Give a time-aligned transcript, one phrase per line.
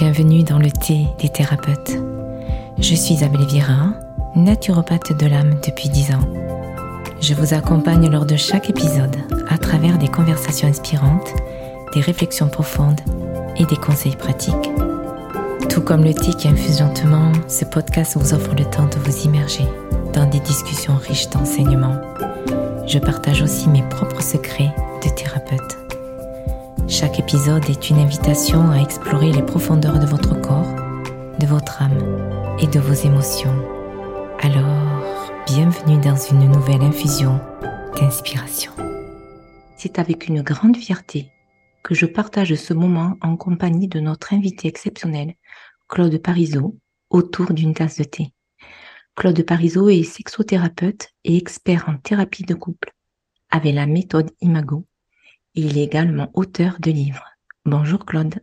[0.00, 1.98] Bienvenue dans le thé des thérapeutes.
[2.78, 3.94] Je suis Isabelle Vira,
[4.36, 6.20] naturopathe de l'âme depuis 10 ans.
[7.20, 9.16] Je vous accompagne lors de chaque épisode
[9.48, 11.34] à travers des conversations inspirantes,
[11.94, 13.00] des réflexions profondes
[13.56, 14.70] et des conseils pratiques.
[15.68, 19.24] Tout comme le thé qui infuse lentement, ce podcast vous offre le temps de vous
[19.24, 19.66] immerger
[20.14, 22.00] dans des discussions riches d'enseignements.
[22.86, 24.72] Je partage aussi mes propres secrets
[25.04, 25.87] de thérapeute.
[26.88, 30.74] Chaque épisode est une invitation à explorer les profondeurs de votre corps,
[31.38, 33.54] de votre âme et de vos émotions.
[34.40, 37.40] Alors, bienvenue dans une nouvelle infusion
[37.94, 38.72] d'inspiration.
[39.76, 41.30] C'est avec une grande fierté
[41.84, 45.34] que je partage ce moment en compagnie de notre invité exceptionnel,
[45.88, 46.74] Claude Parisot,
[47.10, 48.32] autour d'une tasse de thé.
[49.14, 52.94] Claude Parisot est sexothérapeute et expert en thérapie de couple
[53.50, 54.87] avec la méthode Imago
[55.58, 57.24] il est également auteur de livres.
[57.64, 58.36] Bonjour Claude.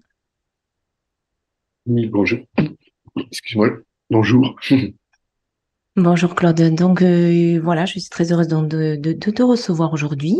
[1.85, 2.39] Oui, bonjour.
[3.31, 3.69] Excuse-moi.
[4.09, 4.59] Bonjour.
[5.95, 6.75] Bonjour Claude.
[6.75, 10.35] Donc euh, voilà, je suis très heureuse de, te recevoir aujourd'hui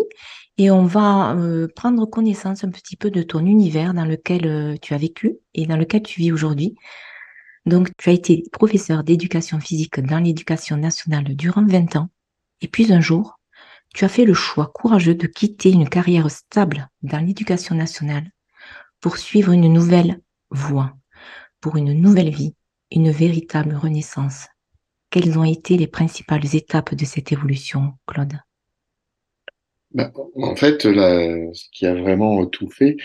[0.57, 4.75] et on va euh, prendre connaissance un petit peu de ton univers dans lequel euh,
[4.81, 6.75] tu as vécu et dans lequel tu vis aujourd'hui.
[7.65, 12.09] Donc tu as été professeur d'éducation physique dans l'éducation nationale durant 20 ans
[12.59, 13.34] et puis un jour,
[13.95, 18.29] tu as fait le choix courageux de quitter une carrière stable dans l'éducation nationale
[18.99, 20.93] pour suivre une nouvelle voie,
[21.61, 22.55] pour une nouvelle vie,
[22.91, 24.47] une véritable renaissance.
[25.11, 28.33] Quelles ont été les principales étapes de cette évolution, Claude?
[29.91, 32.97] Bah, en fait, ce qui a vraiment tout fait,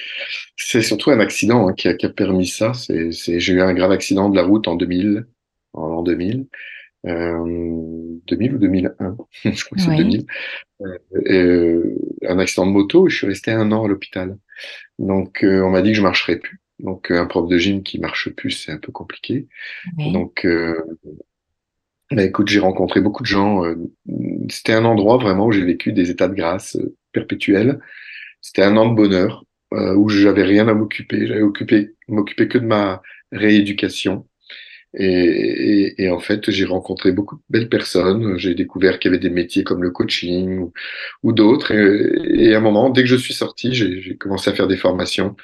[0.57, 2.73] c'est surtout un accident hein, qui, a, permis ça.
[2.89, 5.25] J'ai eu un grave accident de la route en 2000,
[5.73, 6.45] en l'an 2000, euh,
[7.05, 10.27] 2000 ou 2001, je crois que c'est 2000.
[10.83, 10.99] Euh,
[11.31, 11.95] euh,
[12.27, 14.39] un accident de moto, je suis resté un an à l'hôpital.
[14.99, 16.61] Donc euh, on m'a dit que je marcherais plus.
[16.79, 19.49] Donc un prof de gym qui marche plus, c'est un peu compliqué.
[19.99, 20.47] Donc
[22.11, 23.63] bah, écoute, j'ai rencontré beaucoup de gens.
[24.49, 26.79] C'était un endroit vraiment où j'ai vécu des états de grâce
[27.13, 27.81] perpétuels.
[28.41, 31.27] C'était un an de bonheur où j'avais rien à m'occuper.
[31.27, 34.27] J'avais occupé m'occuper que de ma rééducation.
[34.95, 38.37] Et, et, en fait, j'ai rencontré beaucoup de belles personnes.
[38.39, 40.73] J'ai découvert qu'il y avait des métiers comme le coaching ou,
[41.23, 41.73] ou d'autres.
[41.73, 44.77] Et, et, à un moment, dès que je suis sorti, j'ai commencé à faire des
[44.77, 45.37] formations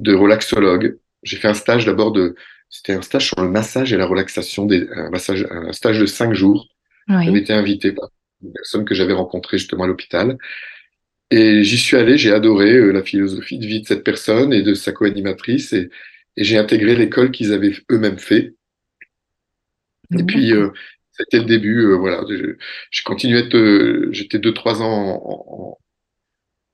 [0.00, 0.98] de relaxologue.
[1.22, 2.34] J'ai fait un stage d'abord de,
[2.68, 6.06] c'était un stage sur le massage et la relaxation, des, un, massage, un stage de
[6.06, 6.68] cinq jours.
[7.08, 7.24] Oui.
[7.24, 8.08] J'avais été invité par
[8.42, 10.38] une personne que j'avais rencontrée justement à l'hôpital.
[11.30, 14.62] Et j'y suis allé, j'ai adoré euh, la philosophie de vie de cette personne et
[14.62, 15.72] de sa co-animatrice.
[15.72, 15.88] Et,
[16.36, 18.54] et j'ai intégré l'école qu'ils avaient eux-mêmes fait
[20.18, 20.70] et puis, euh,
[21.12, 21.86] c'était le début.
[21.86, 22.24] Euh, voilà,
[22.90, 23.56] j'ai continué à être.
[23.56, 25.78] Euh, j'étais deux trois ans en,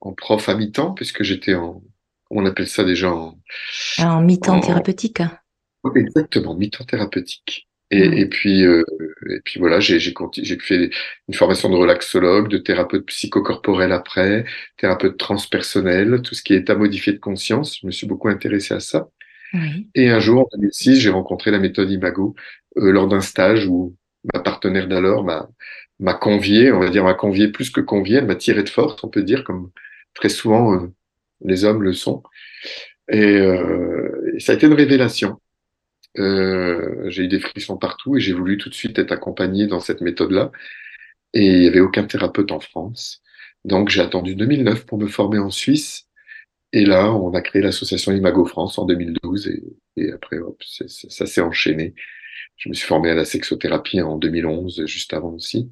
[0.01, 1.83] en, prof à mi-temps puisque j'étais en.
[2.31, 3.39] on appelle ça déjà en.
[3.99, 5.23] En mi-temps thérapeutique.
[5.95, 7.69] Exactement, mi-temps thérapeutique.
[7.91, 8.85] Et, et, puis, euh,
[9.31, 10.91] et puis voilà, j'ai fait
[11.27, 14.45] une formation de relaxologue, de thérapeute psychocorporel après,
[14.77, 17.79] thérapeute transpersonnel, tout ce qui est état modifié de conscience.
[17.81, 19.09] Je me suis beaucoup intéressé à ça.
[19.55, 19.89] Oui.
[19.95, 22.35] Et un jour, en 2006, j'ai rencontré la méthode Imago
[22.77, 23.97] lors d'un stage où
[24.35, 28.37] ma partenaire d'alors m'a convié, on va dire m'a convié plus que convié, elle m'a
[28.37, 29.71] tiré de force, on peut dire, comme
[30.15, 30.93] très souvent euh,
[31.45, 32.23] les hommes le sont.
[33.11, 35.41] Et, euh, et, ça a été une révélation.
[36.19, 39.81] Euh, j'ai eu des frissons partout et j'ai voulu tout de suite être accompagné dans
[39.81, 40.51] cette méthode-là.
[41.35, 43.23] Et il n'y avait aucun thérapeute en France.
[43.65, 46.07] Donc j'ai attendu 2009 pour me former en Suisse.
[46.73, 49.51] Et là, on a créé l'association Imago France en 2012
[49.97, 51.95] et, après, hop, ça s'est enchaîné.
[52.59, 55.71] Je me suis formé à la sexothérapie en 2011, juste avant aussi.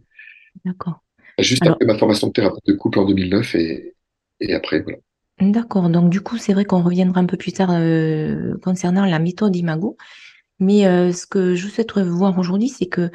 [0.65, 1.03] D'accord.
[1.39, 3.95] Juste après ma formation de thérapeute de couple en 2009 et,
[4.41, 4.99] et après, voilà.
[5.41, 5.91] D'accord.
[5.91, 9.55] Donc, du coup, c'est vrai qu'on reviendra un peu plus tard euh, concernant la méthode
[9.55, 9.97] Imago.
[10.61, 13.11] Mais euh, ce que je souhaiterais voir aujourd'hui, c'est que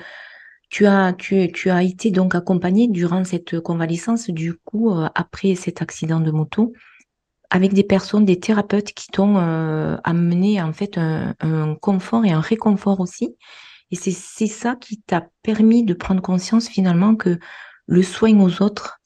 [0.70, 5.56] tu as, tu, tu as été donc accompagné durant cette convalescence, du coup, euh, après
[5.56, 6.74] cet accident de moto,
[7.52, 12.40] avec des personnes, des thérapeutes qui t'ont euh, amené en fait un, confort et un
[12.40, 13.36] réconfort aussi.
[13.92, 17.38] Et c'est ça qui t'a permis de prendre conscience finalement que
[17.88, 19.02] le soin aux autres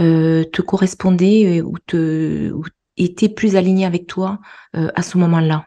[0.00, 2.50] euh, te correspondait euh, ou, te,
[2.96, 4.40] était plus aligné avec toi
[4.72, 5.66] à ce moment-là.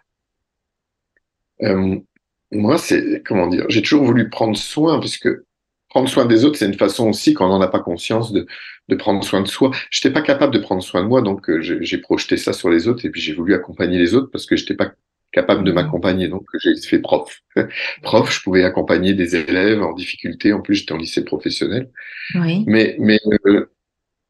[2.52, 5.46] Moi, c'est comment dire, j'ai toujours voulu prendre soin parce que
[5.90, 8.48] prendre soin des autres, c'est une façon aussi, quand on n'en a pas conscience, de,
[8.90, 9.72] de prendre soin de soi.
[9.90, 12.70] Je n'étais pas capable de prendre soin de moi, donc euh, j'ai projeté ça sur
[12.70, 14.94] les autres et puis j'ai voulu accompagner les autres parce que je n'étais pas
[15.32, 15.76] capable de mmh.
[15.76, 16.28] m'accompagner.
[16.28, 17.42] Donc j'ai fait prof.
[18.04, 20.54] prof, je pouvais accompagner des élèves en difficulté.
[20.54, 21.90] En plus, j'étais en lycée professionnel.
[22.36, 22.64] Oui.
[22.68, 23.72] Mais mais euh,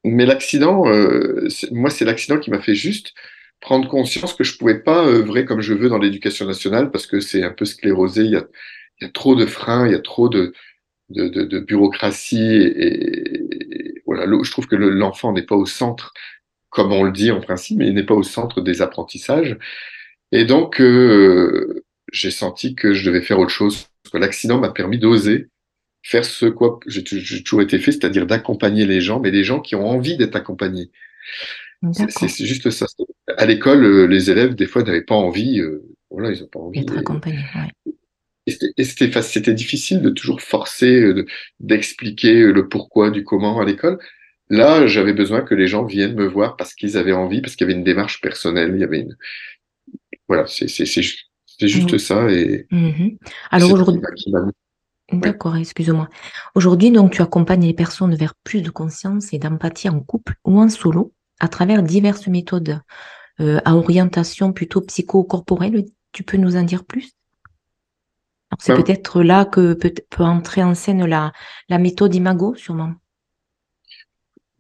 [0.04, 3.14] mais l'accident, euh, moi, c'est l'accident qui m'a fait juste
[3.60, 7.22] prendre conscience que je pouvais pas œuvrer comme je veux dans l'éducation nationale parce que
[7.22, 8.24] c'est un peu sclérosé.
[8.24, 8.46] Il y a,
[9.00, 10.54] il y a trop de freins, il y a trop de,
[11.14, 14.26] de, de, de bureaucratie et, voilà.
[14.44, 16.14] Je trouve que l'enfant n'est pas au centre,
[16.70, 19.58] comme on le dit en principe, mais il n'est pas au centre des apprentissages.
[20.32, 23.88] Et donc, euh, j'ai senti que je devais faire autre chose.
[24.14, 25.48] L'accident m'a permis d'oser
[26.04, 29.76] faire ce quoi j'ai toujours été fait, c'est-à-dire d'accompagner les gens, mais les gens qui
[29.76, 30.92] ont envie d'être accompagnés.
[31.92, 32.86] C'est juste ça.
[33.38, 35.60] À l'école, euh, les élèves, des fois, n'avaient pas envie.
[35.60, 36.80] Euh, voilà, ils n'ont pas envie.
[36.80, 37.94] D'être accompagnés, ouais.
[38.46, 41.26] Et c'était difficile de toujours forcer, euh,
[41.60, 44.00] d'expliquer le pourquoi du comment à l'école.
[44.50, 47.66] Là, j'avais besoin que les gens viennent me voir parce qu'ils avaient envie, parce qu'il
[47.66, 49.18] y avait une démarche personnelle, il y avait une.
[50.28, 50.68] Voilà, c'est
[51.68, 52.30] juste ça.
[52.30, 53.18] Et mmh
[53.52, 54.02] Alors aujourd'hui.
[55.12, 56.10] D'accord, excuse-moi.
[56.56, 60.60] Aujourd'hui, donc, tu accompagnes les personnes vers plus de conscience et d'empathie en couple ou
[60.60, 62.80] en solo à travers diverses méthodes
[63.40, 65.86] euh, à orientation plutôt psycho-corporelle.
[66.14, 67.12] Tu peux nous en dire plus?
[68.60, 71.32] C'est ben peut-être là que peut, peut, entrer en scène la,
[71.70, 72.94] la méthode Imago, sûrement.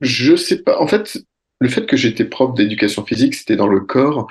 [0.01, 0.79] Je sais pas.
[0.79, 1.17] En fait,
[1.59, 4.27] le fait que j'étais prof d'éducation physique, c'était dans le corps.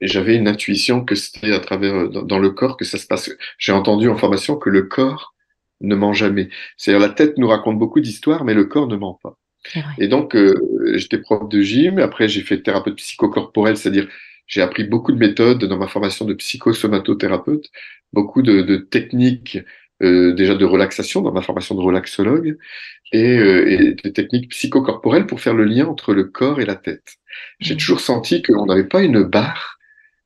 [0.00, 3.30] Et j'avais une intuition que c'était à travers dans, le corps que ça se passe.
[3.56, 5.34] J'ai entendu en formation que le corps
[5.80, 6.50] ne ment jamais.
[6.76, 9.38] C'est-à-dire la tête nous raconte beaucoup d'histoires, mais le corps ne ment pas.
[9.98, 10.54] Et donc, euh,
[10.94, 11.98] j'étais prof de gym.
[11.98, 14.08] Après, j'ai fait thérapeute psychocorporel, c'est-à-dire
[14.46, 17.70] j'ai appris beaucoup de méthodes dans ma formation de psychosomatothérapeute,
[18.16, 19.58] beaucoup de, de techniques
[20.02, 22.58] euh, déjà de relaxation dans ma formation de relaxologue
[23.12, 26.76] et, euh, et des techniques psychocorporelles pour faire le lien entre le corps et la
[26.76, 27.16] tête.
[27.60, 27.78] J'ai mmh.
[27.78, 29.78] toujours senti qu'on n'avait pas une barre,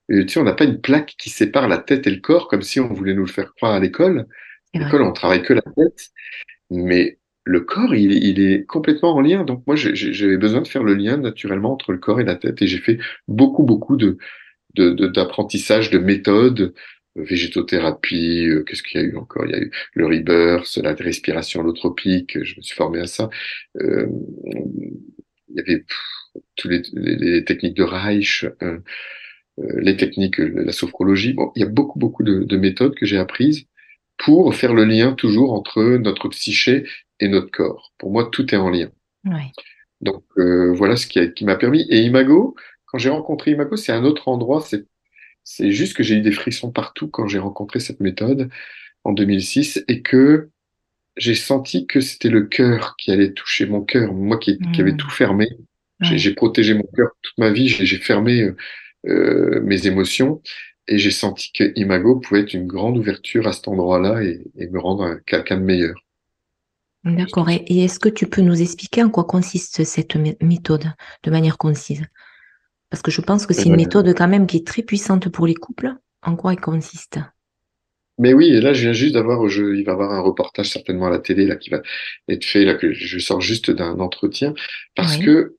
[0.09, 2.63] tu sais, on n'a pas une plaque qui sépare la tête et le corps comme
[2.63, 4.27] si on voulait nous le faire croire à l'école.
[4.75, 6.11] À l'école, on travaille que la tête,
[6.71, 9.45] mais le corps, il, est complètement en lien.
[9.45, 12.61] Donc moi, j'avais besoin de faire le lien naturellement entre le corps et la tête,
[12.63, 12.99] et j'ai fait
[13.29, 14.19] beaucoup, beaucoup de
[14.77, 16.75] d'apprentissage, de, de méthodes, euh,
[17.17, 19.45] végétothérapie, euh, qu'est-ce qu'il y a eu encore?
[19.47, 23.29] Il y a eu le rebirth, la respiration holotropique, je me suis formé à ça.
[23.81, 24.07] Euh,
[25.49, 25.85] il y avait
[26.57, 28.79] toutes les, les, techniques de Reich, euh,
[29.59, 31.33] les techniques, la sophrologie.
[31.33, 33.67] Bon, il y a beaucoup, beaucoup de, de méthodes que j'ai apprises
[34.17, 36.87] pour faire le lien toujours entre notre psyché
[37.19, 37.93] et notre corps.
[37.99, 38.91] Pour moi, tout est en lien.
[40.01, 41.87] Donc voilà ce qui, qui m'a permis.
[41.91, 42.55] Et Imago,
[42.87, 44.61] quand j'ai rencontré Imago, c'est un autre endroit.
[44.61, 44.87] C'est,
[45.53, 48.51] c'est juste que j'ai eu des frissons partout quand j'ai rencontré cette méthode
[49.03, 50.49] en 2006 et que
[51.17, 54.15] j'ai senti que c'était le cœur qui allait toucher mon cœur.
[54.15, 54.97] Moi qui, qui avait mmh.
[54.97, 55.49] tout fermé,
[56.03, 57.69] j'ai, protégé mon cœur toute ma vie.
[57.69, 58.57] J'ai, fermé euh,
[59.09, 60.41] euh, mes émotions
[60.87, 64.69] et j'ai senti que Imago pouvait être une grande ouverture à cet endroit-là et, et
[64.69, 65.97] me rendre quelqu'un de meilleur.
[67.03, 67.51] D'accord.
[67.51, 70.93] Et, est-ce que tu peux nous expliquer en quoi consiste cette méthode
[71.25, 72.05] de manière concise?
[72.91, 75.47] Parce que je pense que c'est une méthode quand même qui est très puissante pour
[75.47, 75.95] les couples.
[76.23, 77.19] En quoi elle consiste?
[78.19, 81.07] Mais oui, et là, je viens juste d'avoir, il va y avoir un reportage certainement
[81.07, 81.81] à la télé là qui va
[82.29, 84.53] être fait là que je sors juste d'un entretien.
[84.95, 85.57] Parce que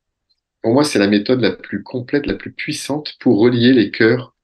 [0.62, 4.36] pour moi, c'est la méthode la plus complète, la plus puissante pour relier les cœurs,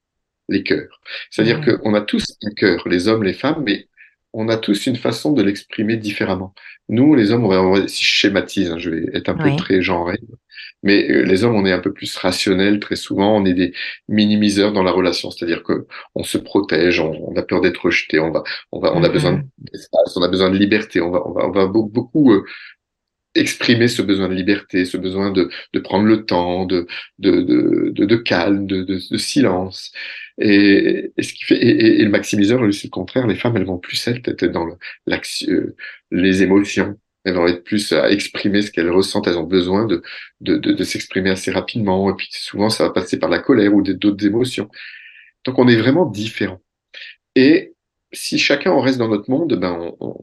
[0.50, 1.00] les cœurs.
[1.30, 3.88] C'est-à-dire qu'on a tous un cœur, les hommes, les femmes, mais
[4.40, 6.54] on a tous une façon de l'exprimer différemment.
[6.90, 9.82] Nous, les hommes, on va, si je schématise, hein, je vais être un peu très
[9.82, 10.20] genré,
[10.84, 13.36] mais euh, les hommes, on est un peu plus rationnels très souvent.
[13.36, 13.74] On est des
[14.08, 18.32] minimiseurs dans la relation, c'est-à-dire que on se protège, on, a peur d'être rejeté, on
[18.32, 19.72] va, on va, on a besoin mm-hmm.
[19.72, 22.46] d'espace, on a besoin de liberté, on va, on va, on va beaucoup, euh,
[23.38, 26.88] exprimer ce besoin de liberté, ce besoin de, de prendre le temps, de,
[27.20, 29.92] de, de, de calme, de, silence.
[30.40, 33.28] Et, et, ce qui fait, et, et le maximiseur, c'est le contraire.
[33.28, 34.76] Les femmes, elles vont plus être dans le,
[35.50, 35.76] euh,
[36.12, 36.98] les émotions.
[37.24, 39.28] Elles vont être plus à exprimer ce qu'elles ressentent.
[39.28, 40.02] Elles ont besoin de,
[40.42, 42.10] de, s'exprimer assez rapidement.
[42.10, 44.70] Et puis souvent, ça va passer par la colère ou d'autres émotions.
[45.46, 46.62] Donc, on est vraiment différents.
[47.36, 47.74] Et
[48.14, 50.18] si chacun en reste dans notre monde, ben on, on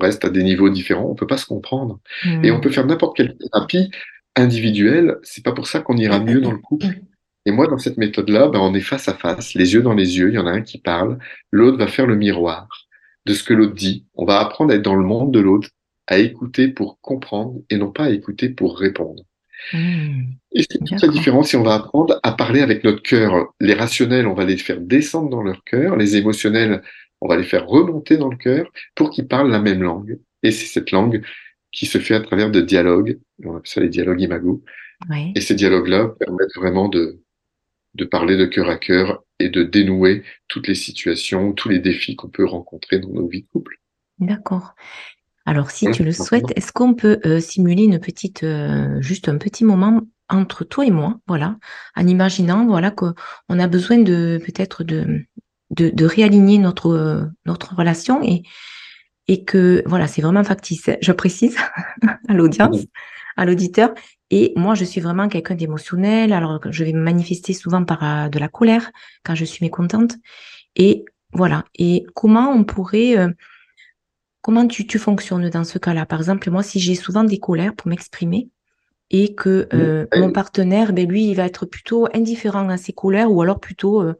[0.00, 2.00] reste à des niveaux différents, on peut pas se comprendre.
[2.42, 3.90] Et on peut faire n'importe quelle thérapie
[4.36, 6.86] individuelle, c'est pas pour ça qu'on ira mieux dans le couple.
[7.46, 10.18] Et moi, dans cette méthode-là, ben, on est face à face, les yeux dans les
[10.18, 11.18] yeux, il y en a un qui parle,
[11.52, 12.68] l'autre va faire le miroir
[13.24, 14.04] de ce que l'autre dit.
[14.14, 15.68] On va apprendre à être dans le monde de l'autre,
[16.06, 19.22] à écouter pour comprendre et non pas à écouter pour répondre.
[19.72, 20.22] Hmm.
[20.52, 23.54] Et c'est toute la différence si on va apprendre à parler avec notre cœur.
[23.60, 26.82] Les rationnels, on va les faire descendre dans leur cœur, les émotionnels,
[27.20, 30.18] on va les faire remonter dans le cœur pour qu'ils parlent la même langue.
[30.42, 31.22] Et c'est cette langue
[31.72, 34.62] qui se fait à travers de dialogues, on appelle ça les dialogues imago.
[35.34, 37.20] Et ces dialogues-là permettent vraiment de,
[37.94, 42.16] de parler de cœur à cœur et de dénouer toutes les situations, tous les défis
[42.16, 43.78] qu'on peut rencontrer dans nos vies de couple.
[44.18, 44.74] D'accord.
[45.44, 49.38] Alors, si tu le souhaites, est-ce qu'on peut euh, simuler une petite, euh, juste un
[49.38, 51.56] petit moment entre toi et moi, voilà,
[51.94, 53.14] en imaginant, voilà, qu'on
[53.48, 55.24] a besoin de peut-être de,
[55.70, 58.42] de, réaligner notre, notre relation et,
[59.28, 60.90] et que, voilà, c'est vraiment factice.
[61.00, 61.56] Je précise
[62.28, 62.86] à l'audience,
[63.36, 63.92] à l'auditeur.
[64.30, 66.32] Et moi, je suis vraiment quelqu'un d'émotionnel.
[66.32, 68.90] Alors, je vais me manifester souvent par euh, de la colère
[69.24, 70.16] quand je suis mécontente.
[70.76, 71.64] Et voilà.
[71.74, 73.30] Et comment on pourrait, euh,
[74.42, 76.06] comment tu, tu fonctionnes dans ce cas-là?
[76.06, 78.48] Par exemple, moi, si j'ai souvent des colères pour m'exprimer,
[79.10, 83.30] et que euh, mon partenaire, ben lui, il va être plutôt indifférent à ses colères
[83.30, 84.14] ou alors plutôt euh,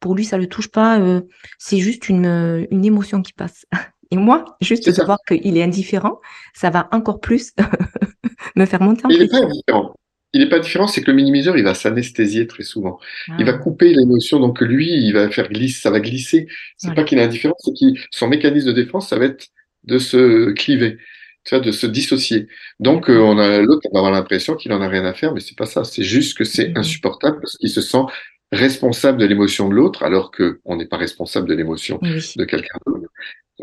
[0.00, 1.20] pour lui, ça le touche pas, euh,
[1.58, 3.66] c'est juste une, une émotion qui passe.
[4.10, 6.20] Et moi, juste de voir qu'il est indifférent,
[6.54, 7.52] ça va encore plus
[8.56, 9.94] me faire monter en Il n'est pas indifférent.
[10.34, 12.98] Il n'est pas différent, c'est que le minimiseur, il va s'anesthésier très souvent.
[13.38, 13.58] Il va ah.
[13.58, 16.46] couper l'émotion, donc lui, il va faire glisser, ça va glisser.
[16.78, 19.48] C'est pas qu'il est indifférent, c'est que son mécanisme de défense, ça va être
[19.84, 20.98] de se cliver
[21.44, 22.48] tu vois, de se dissocier.
[22.80, 25.40] Donc, euh, on a l'autre va avoir l'impression qu'il en a rien à faire, mais
[25.40, 25.84] c'est pas ça.
[25.84, 28.04] C'est juste que c'est mmh insupportable parce qu'il se sent
[28.52, 32.78] responsable de l'émotion de l'autre, alors que on n'est pas responsable de l'émotion de quelqu'un
[32.86, 33.08] d'autre.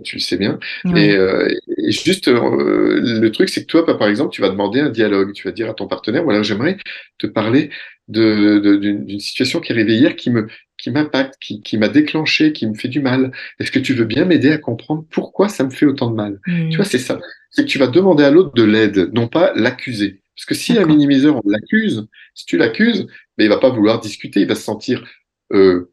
[0.04, 0.60] Tu le sais bien.
[0.96, 4.80] Et, euh, et, juste, euh, le truc, c'est que toi, par exemple, tu vas demander
[4.80, 5.34] un dialogue.
[5.34, 6.78] Tu vas dire à ton partenaire, voilà, j'aimerais
[7.18, 7.70] te parler
[8.08, 10.48] d'une de, situation qui est réveillée hier, qui me,
[10.80, 13.32] qui m'impacte, qui, qui m'a déclenché, qui me fait du mal.
[13.60, 16.40] Est-ce que tu veux bien m'aider à comprendre pourquoi ça me fait autant de mal?
[16.46, 17.20] Tu vois, c'est ça
[17.52, 20.22] c'est que tu vas demander à l'autre de l'aide, non pas l'accuser.
[20.36, 23.08] Parce que si un minimiseur, on l'accuse, si tu l'accuses,
[23.38, 25.04] mais il va pas vouloir discuter, il va se sentir
[25.52, 25.92] euh,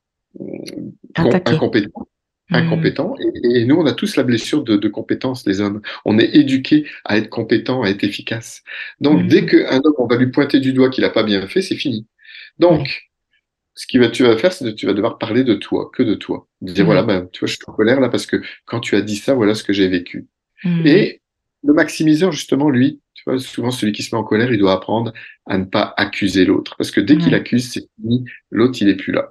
[1.17, 2.09] incompétent.
[2.51, 2.55] Hmm.
[2.55, 3.15] incompétent.
[3.43, 5.81] Et, nous, on a tous la blessure de, de compétence, les hommes.
[6.05, 8.63] On est éduqués à être compétent, à être efficace.
[9.01, 9.27] Donc, hmm.
[9.27, 11.75] dès qu'un homme, on va lui pointer du doigt qu'il n'a pas bien fait, c'est
[11.75, 12.07] fini.
[12.59, 13.11] Donc,
[13.77, 16.15] ce que tu vas faire, c'est que tu vas devoir parler de toi, que de
[16.15, 16.49] toi.
[16.63, 16.87] Dire, hmm.
[16.87, 19.17] voilà, ben, tu vois, je suis en colère là parce que quand tu as dit
[19.17, 20.27] ça, voilà ce que j'ai vécu.
[20.85, 21.21] Et
[21.63, 24.73] le maximiseur, justement, lui, tu vois, souvent celui qui se met en colère, il doit
[24.73, 25.13] apprendre
[25.47, 26.75] à ne pas accuser l'autre.
[26.77, 29.31] Parce que dès qu'il accuse, c'est fini, l'autre, il est plus là.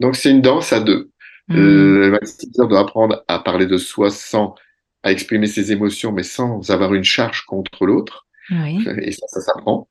[0.00, 1.10] Donc c'est une danse à deux.
[1.48, 1.54] Mm.
[1.56, 4.54] Le maximiseur doit apprendre à parler de soi sans,
[5.02, 8.26] à exprimer ses émotions, mais sans avoir une charge contre l'autre.
[8.50, 9.88] Et ça, ça s'apprend.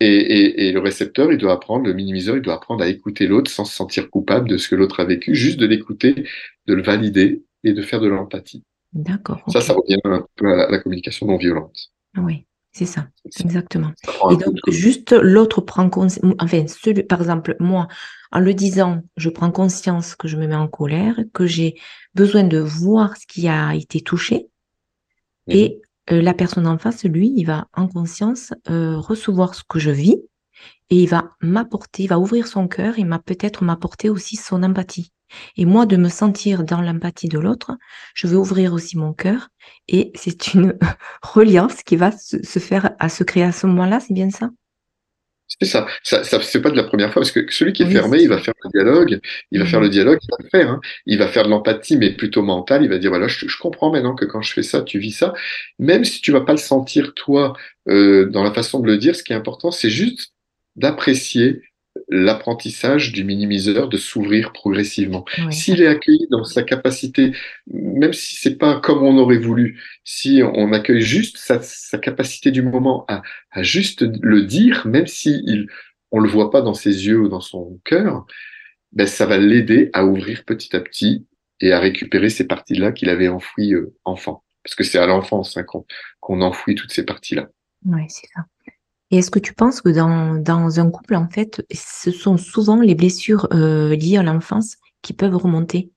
[0.00, 3.26] Et, et, et, le récepteur, il doit apprendre, le minimiseur, il doit apprendre à écouter
[3.26, 6.26] l'autre sans se sentir coupable de ce que l'autre a vécu, juste de l'écouter,
[6.66, 8.64] de le valider et de faire de l'empathie.
[8.94, 9.42] D'accord.
[9.48, 11.90] Ça, ça revient un peu à la, communication non violente.
[12.16, 13.92] Oui, c'est ça, exactement.
[14.30, 17.86] Et donc, juste l'autre prend conscience, enfin, celui, par exemple, moi,
[18.32, 21.74] en le disant, je prends conscience que je me mets en colère, que j'ai
[22.14, 24.48] besoin de voir ce qui a été touché,
[25.46, 25.80] et
[26.12, 29.90] euh, la personne en face, lui, il va en conscience euh, recevoir ce que je
[29.90, 30.16] vis,
[30.90, 34.62] et il va m'apporter, il va ouvrir son cœur, et m'a peut-être m'apporter aussi son
[34.62, 35.12] empathie.
[35.56, 37.72] Et moi, de me sentir dans l'empathie de l'autre,
[38.14, 39.48] je vais ouvrir aussi mon cœur.
[39.88, 40.76] Et c'est une
[41.22, 44.50] reliance qui va se, faire, à se créer à ce moment-là, c'est bien ça?
[45.58, 45.86] C'est ça.
[46.02, 48.28] Ça, ça c'est pas de la première fois parce que celui qui est fermé, il
[48.28, 50.70] va faire le dialogue, il va faire le dialogue, il va le faire.
[50.70, 50.80] Hein.
[51.06, 52.84] Il va faire de l'empathie, mais plutôt mentale.
[52.84, 55.32] Il va dire voilà, je, comprends maintenant que quand je fais ça, tu vis ça.
[55.78, 57.54] Même si tu vas pas le sentir toi
[57.88, 60.32] euh, dans la façon de le dire, ce qui est important, c'est juste
[60.76, 61.62] d'apprécier
[62.08, 65.24] l'apprentissage du minimiseur de s'ouvrir progressivement.
[65.50, 67.32] S'il est accueilli dans sa capacité,
[67.66, 72.62] même si c'est pas comme on aurait voulu, si on accueille juste sa, capacité du
[72.62, 73.22] moment à,
[73.62, 75.66] juste le dire, même si il,
[76.10, 78.26] on le voit pas dans ses yeux ou dans son cœur,
[78.92, 81.26] ben ça va l'aider à ouvrir petit à petit
[81.60, 84.42] et à récupérer ces parties-là qu'il avait enfouies euh, enfant.
[84.64, 85.64] Parce que c'est à l'enfance hein,
[86.20, 87.48] qu'on enfouit toutes ces parties-là.
[87.86, 88.44] Oui, c'est ça.
[89.10, 92.80] Et est-ce que tu penses que dans, dans un couple, en fait, ce sont souvent
[92.80, 95.90] les blessures euh, liées à l'enfance qui peuvent remonter?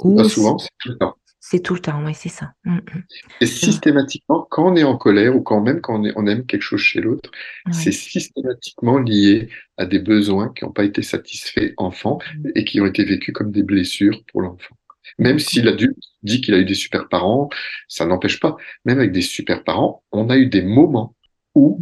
[0.00, 1.16] Ou Pas souvent, c'est tout le temps.
[1.40, 2.52] C'est tout le temps, oui, c'est ça.
[2.64, 3.02] Mm, mm.
[3.40, 6.80] Et systématiquement, quand on est en colère ou quand même quand on, aime quelque chose
[6.80, 7.30] chez l'autre,
[7.70, 12.48] c'est systématiquement lié à des besoins qui n'ont pas été satisfaits enfant mm.
[12.54, 14.76] et qui ont été vécus comme des blessures pour l'enfant.
[15.18, 17.48] Même si l'adulte dit qu'il a eu des super parents,
[17.88, 18.56] ça n'empêche pas.
[18.84, 21.14] Même avec des super parents, on a eu des moments
[21.54, 21.80] où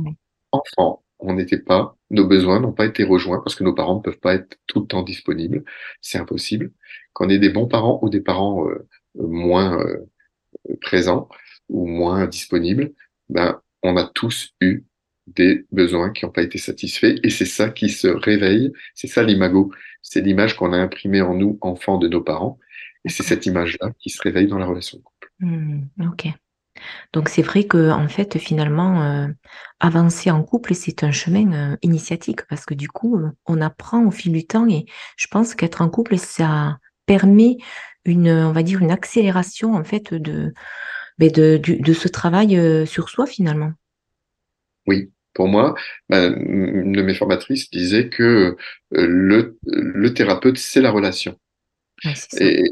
[0.52, 4.02] enfant, on n'était pas, nos besoins n'ont pas été rejoints parce que nos parents ne
[4.02, 5.64] peuvent pas être tout le temps disponibles.
[6.00, 6.72] C'est impossible.
[7.12, 10.10] Qu'on ait des bons parents ou des parents euh, moins euh,
[10.80, 11.28] présents
[11.68, 12.92] ou moins disponibles,
[13.28, 14.84] ben, on a tous eu
[15.26, 18.72] des besoins qui n'ont pas été satisfaits et c'est ça qui se réveille.
[18.94, 19.72] C'est ça l'imago.
[20.02, 22.58] C'est l'image qu'on a imprimée en nous, enfants de nos parents.
[23.04, 25.32] Et c'est cette image-là qui se réveille dans la relation de couple.
[25.40, 26.28] Mmh, ok.
[27.12, 29.26] Donc c'est vrai que en fait finalement euh,
[29.80, 34.04] avancer en couple c'est un chemin euh, initiatique parce que du coup euh, on apprend
[34.04, 37.56] au fil du temps et je pense qu'être en couple ça permet
[38.04, 40.52] une on va dire une accélération en fait de
[41.18, 43.72] ben, ce travail sur soi finalement.
[44.86, 45.74] Oui, Pour moi,
[46.08, 48.56] bah, une de mes formatrices disait que
[48.90, 51.36] le, le thérapeute, c'est la relation.
[52.38, 52.64] Et,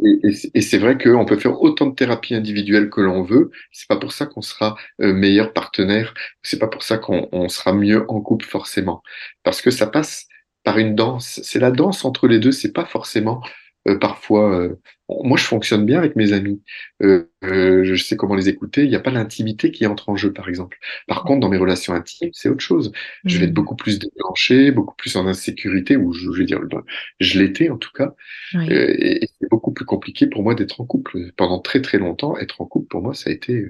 [0.54, 3.50] et, c'est vrai qu'on peut faire autant de thérapies individuelles que l'on veut.
[3.72, 6.14] C'est pas pour ça qu'on sera euh, meilleur partenaire.
[6.42, 9.02] C'est pas pour ça qu'on sera mieux en couple forcément.
[9.42, 10.26] Parce que ça passe
[10.62, 11.40] par une danse.
[11.42, 12.52] C'est la danse entre les deux.
[12.52, 13.42] C'est pas forcément
[13.86, 16.62] euh, parfois, euh, moi je fonctionne bien avec mes amis.
[17.02, 18.84] Euh, je sais comment les écouter.
[18.84, 20.78] Il n'y a pas l'intimité qui entre en jeu, par exemple.
[21.06, 22.92] Par contre, dans mes relations intimes, c'est autre chose.
[23.24, 23.54] Je vais être mmh.
[23.54, 26.60] beaucoup plus déclenché, beaucoup plus en insécurité, ou je, vais dire,
[27.20, 28.14] je l'étais en tout cas.
[28.54, 31.32] et, c'est beaucoup plus compliqué pour moi d'être en couple.
[31.36, 33.66] Pendant très très longtemps, être en couple pour moi, ça a été,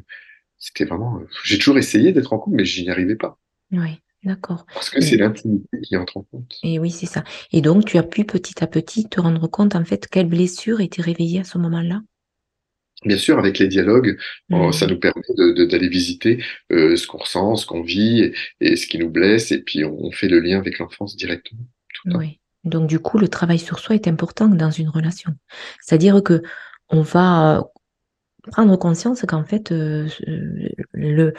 [0.58, 1.20] c'était vraiment.
[1.44, 3.38] J'ai toujours essayé d'être en couple, mais je n'y arrivais pas.
[3.72, 4.00] Oui.
[4.24, 4.64] D'accord.
[4.72, 6.58] Parce que c'est l'intimité qui entre en compte.
[6.62, 7.24] Et oui, c'est ça.
[7.52, 10.80] Et donc, tu as pu petit à petit te rendre compte, en fait, quelle blessure
[10.80, 12.00] était réveillée à ce moment-là?
[13.04, 14.16] Bien sûr, avec les dialogues,
[14.48, 14.72] mmh.
[14.72, 15.22] ça nous permet
[15.66, 19.60] d'aller visiter euh, ce qu'on ressent, ce qu'on vit et, ce qui nous blesse, et
[19.60, 21.66] puis on, fait le lien avec l'enfance directement.
[22.06, 22.40] oui.
[22.64, 25.32] Donc du coup, le travail sur soi est important dans une relation.
[25.82, 26.42] C'est-à-dire que
[26.88, 27.70] on va
[28.50, 30.08] prendre conscience qu'en fait, euh,
[30.92, 31.32] le,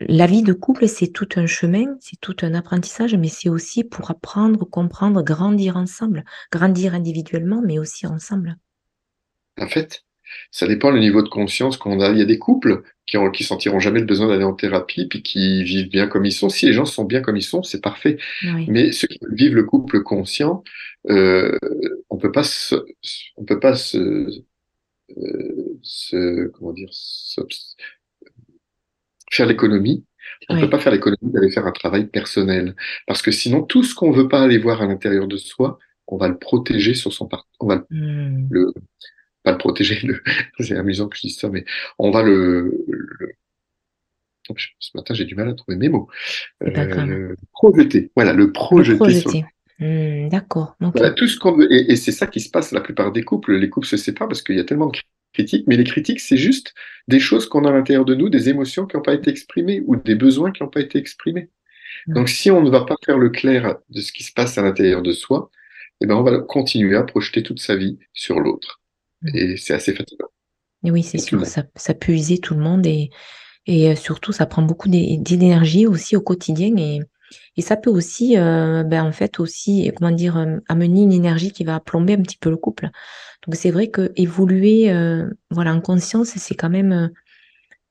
[0.00, 3.84] la vie de couple, c'est tout un chemin, c'est tout un apprentissage, mais c'est aussi
[3.84, 8.56] pour apprendre, comprendre, grandir ensemble, grandir individuellement, mais aussi ensemble.
[9.60, 10.04] En fait,
[10.50, 12.10] ça dépend du niveau de conscience qu'on a.
[12.10, 15.06] Il y a des couples qui, ont, qui sentiront jamais le besoin d'aller en thérapie,
[15.06, 16.48] puis qui vivent bien comme ils sont.
[16.48, 18.18] Si les gens sont bien comme ils sont, c'est parfait.
[18.68, 20.62] Mais ceux qui vivent le couple conscient,
[21.10, 21.56] euh,
[22.10, 22.42] on peut pas
[23.36, 24.42] on peut pas se,
[25.82, 26.90] se, comment dire,
[29.30, 30.04] faire l'économie.
[30.48, 32.74] On ne peut pas faire l'économie d'aller faire un travail personnel.
[33.06, 36.16] Parce que sinon, tout ce qu'on veut pas aller voir à l'intérieur de soi, on
[36.16, 37.46] va le protéger sur son part.
[37.60, 38.48] On va hmm.
[38.50, 38.72] le,
[39.42, 40.22] pas le protéger, le...
[40.60, 41.64] c'est amusant que je dise ça, mais
[41.98, 42.84] on va le,
[44.56, 46.08] ce matin j'ai du mal à trouver mes mots.
[46.62, 48.10] Euh, projeter.
[48.16, 49.44] Voilà, le projeter.
[49.78, 50.76] Hmm, d'accord.
[51.16, 51.72] tout ce qu'on veut.
[51.72, 53.56] Et, c'est ça qui se passe la plupart des couples.
[53.56, 54.98] Les couples se séparent parce qu'il y a tellement de
[55.32, 55.64] critiques.
[55.66, 56.74] Mais les critiques, c'est juste
[57.06, 59.82] des choses qu'on a à l'intérieur de nous, des émotions qui n'ont pas été exprimées
[59.86, 61.50] ou des besoins qui n'ont pas été exprimés.
[62.06, 62.14] Hmm.
[62.14, 64.62] Donc, si on ne va pas faire le clair de ce qui se passe à
[64.62, 65.50] l'intérieur de soi,
[66.00, 68.80] eh ben, on va continuer à projeter toute sa vie sur l'autre.
[69.22, 69.36] Hmm.
[69.36, 70.28] Et c'est assez fatigant.
[70.84, 73.10] Et oui, c'est sûr, ça, ça peut user tout le monde et,
[73.66, 76.76] et euh, surtout, ça prend beaucoup d'énergie aussi au quotidien.
[76.76, 77.00] Et,
[77.58, 81.50] et ça peut aussi, euh, ben, en fait, aussi, comment dire, euh, amener une énergie
[81.50, 82.88] qui va plomber un petit peu le couple.
[83.44, 87.10] Donc c'est vrai que évoluer, euh, voilà, en conscience, c'est quand même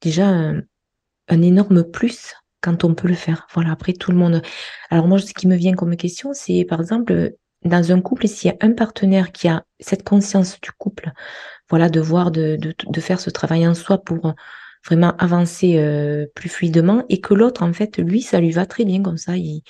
[0.02, 3.46] déjà un, énorme plus quand on peut le faire.
[3.54, 4.42] Voilà, après tout le monde.
[4.90, 7.34] Alors moi, ce qui me vient comme question, c'est par exemple
[7.66, 11.12] dans un couple, s'il y a un partenaire qui a cette conscience du couple,
[11.70, 14.34] voilà, de voir, de, de, de faire ce travail en soi pour
[14.88, 18.86] vraiment avancer euh, plus fluidement et que l'autre, en fait, lui, ça lui va très
[18.86, 19.36] bien comme ça.
[19.36, 19.62] Il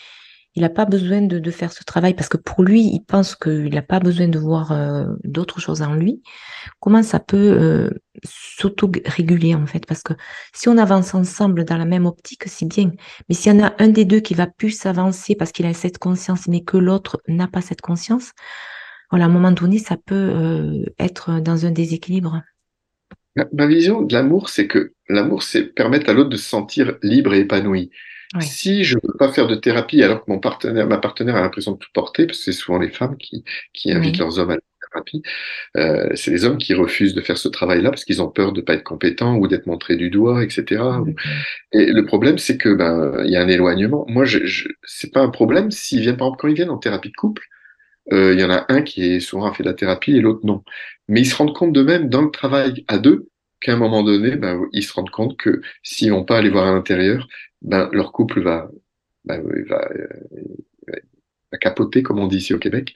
[0.55, 3.81] n'a pas besoin de, faire ce travail parce que pour lui, il pense qu'il n'a
[3.81, 6.21] pas besoin de voir euh, d'autres choses en lui.
[6.79, 7.89] Comment ça peut euh,
[8.23, 9.85] s'auto-réguler, en fait?
[9.85, 10.13] Parce que
[10.53, 12.91] si on avance ensemble dans la même optique, c'est bien.
[13.27, 15.73] Mais s'il y en a un des deux qui va plus avancer parce qu'il a
[15.73, 18.31] cette conscience, mais que l'autre n'a pas cette conscience,
[19.09, 22.41] voilà, à un moment donné, ça peut être dans un déséquilibre.
[23.53, 27.33] Ma vision de l'amour, c'est que l'amour, c'est permettre à l'autre de se sentir libre
[27.33, 27.91] et épanoui.
[28.39, 31.41] Si je ne veux pas faire de thérapie alors que mon partenaire, ma partenaire a
[31.41, 34.51] l'impression de tout porter, parce que c'est souvent les femmes qui, qui invitent leurs hommes
[34.51, 35.21] à la thérapie,
[35.77, 38.61] euh, c'est les hommes qui refusent de faire ce travail-là parce qu'ils ont peur de
[38.61, 40.83] pas être compétents ou d'être montrés du doigt, etc.
[41.73, 44.05] Et le problème, c'est que ben il y a un éloignement.
[44.09, 46.77] Moi, je, je c'est pas un problème s'ils viennent par exemple quand ils viennent en
[46.77, 47.43] thérapie de couple.
[48.13, 50.21] Euh, il y en a un qui est souvent a fait de la thérapie et
[50.21, 50.63] l'autre non.
[51.07, 53.27] Mais ils se rendent compte d'eux-mêmes dans le travail à deux
[53.59, 56.67] qu'à un moment donné, ben, ils se rendent compte que s'ils vont pas aller voir
[56.67, 57.27] à l'intérieur,
[57.61, 58.69] ben, leur couple va,
[59.25, 59.89] ben, va,
[61.51, 62.93] va, capoter, comme on dit ici au Québec.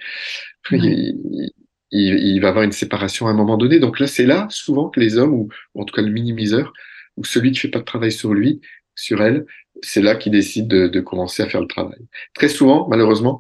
[0.71, 1.52] Il,
[1.91, 3.80] il, il, va avoir une séparation à un moment donné.
[3.80, 6.74] Donc là, c'est là souvent que les hommes, ou, en tout cas le minimiseur,
[7.17, 8.62] ou celui qui fait pas de travail sur lui,
[8.95, 9.45] sur elle,
[9.82, 12.00] c'est là qu'il décide de, de commencer à faire le travail.
[12.34, 13.39] Très souvent, malheureusement,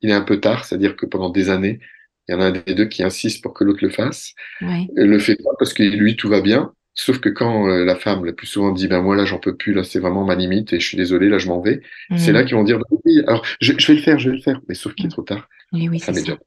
[0.00, 1.80] il est un peu tard, c'est-à-dire que pendant des années,
[2.28, 4.34] il y en a un des deux qui insiste pour que l'autre le fasse.
[4.60, 4.86] Ouais.
[4.94, 6.72] Le fait pas parce que lui tout va bien.
[6.98, 9.54] Sauf que quand euh, la femme, la plus souvent, dit ben moi là j'en peux
[9.54, 11.82] plus, là c'est vraiment ma limite et je suis désolé, là je m'en vais.
[12.16, 14.42] C'est là qu'ils vont dire oui, alors je, je, vais le faire, je vais le
[14.42, 15.46] faire, mais sauf qu'il est trop tard.
[15.74, 16.38] Et oui, c'est ça.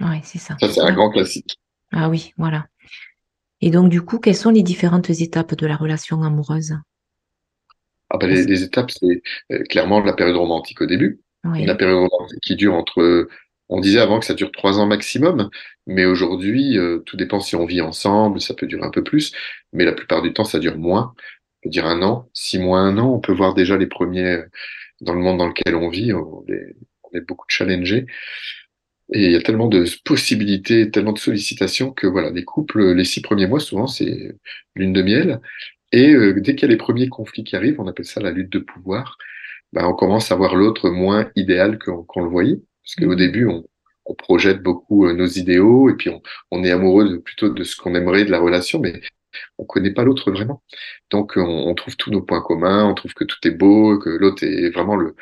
[0.00, 0.56] Ouais, c'est ça.
[0.60, 1.58] Ça c'est un grand classique.
[1.90, 2.66] Ah oui, voilà.
[3.62, 6.74] Et donc du coup, quelles sont les différentes étapes de la relation amoureuse?
[8.10, 9.22] Ah ben, les, les, étapes, c'est
[9.52, 11.20] euh, clairement la période romantique au début.
[11.52, 11.64] Oui.
[11.66, 12.08] La période
[12.42, 13.28] qui dure entre
[13.68, 15.50] on disait avant que ça dure trois ans maximum,
[15.86, 19.32] mais aujourd'hui, euh, tout dépend si on vit ensemble, ça peut durer un peu plus,
[19.72, 21.14] mais la plupart du temps, ça dure moins.
[21.16, 24.42] On peut dire un an, six mois, un an, on peut voir déjà les premiers,
[25.00, 28.06] dans le monde dans lequel on vit, on est, on est beaucoup challengé.
[29.12, 33.04] Et il y a tellement de possibilités, tellement de sollicitations que voilà, les couples, les
[33.04, 34.34] six premiers mois, souvent, c'est
[34.74, 35.40] lune de miel.
[35.92, 38.30] Et euh, dès qu'il y a les premiers conflits qui arrivent, on appelle ça la
[38.30, 39.16] lutte de pouvoir,
[39.72, 42.60] ben, on commence à voir l'autre moins idéal qu'on le voyait.
[42.82, 43.16] Parce qu'au mmh.
[43.16, 43.64] début, on,
[44.06, 47.64] on, projette beaucoup euh, nos idéaux et puis on, on est amoureux de, plutôt de
[47.64, 49.00] ce qu'on aimerait de la relation, mais
[49.58, 50.62] on connaît pas l'autre vraiment.
[51.10, 54.10] Donc on, on, trouve tous nos points communs, on trouve que tout est beau, que
[54.10, 55.14] l'autre est vraiment le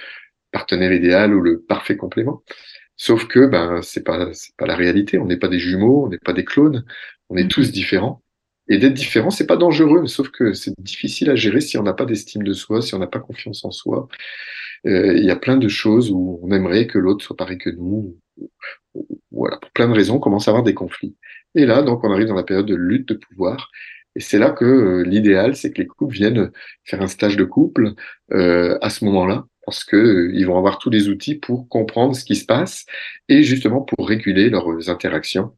[0.53, 2.43] partenaire idéal ou le parfait complément.
[2.97, 5.19] Sauf que ben c'est pas c'est pas la réalité.
[5.19, 6.85] On n'est pas des jumeaux, on n'est pas des clones.
[7.29, 7.49] On est mm-hmm.
[7.49, 8.23] tous différents.
[8.69, 11.93] Et d'être différent, c'est pas dangereux, sauf que c'est difficile à gérer si on n'a
[11.93, 14.09] pas d'estime de soi, si on n'a pas confiance en soi.
[14.87, 17.71] Euh, il y a plein de choses où on aimerait que l'autre soit pareil que
[17.71, 18.17] nous.
[19.31, 21.17] Voilà, pour plein de raisons, on commence à avoir des conflits.
[21.55, 23.71] Et là, donc, on arrive dans la période de lutte de pouvoir.
[24.17, 26.51] Et c'est là que euh, l'idéal, c'est que les couples viennent
[26.85, 27.93] faire un stage de couple
[28.33, 32.25] euh, à ce moment-là, parce que ils vont avoir tous les outils pour comprendre ce
[32.25, 32.87] qui se passe
[33.29, 35.53] et justement pour réguler leurs interactions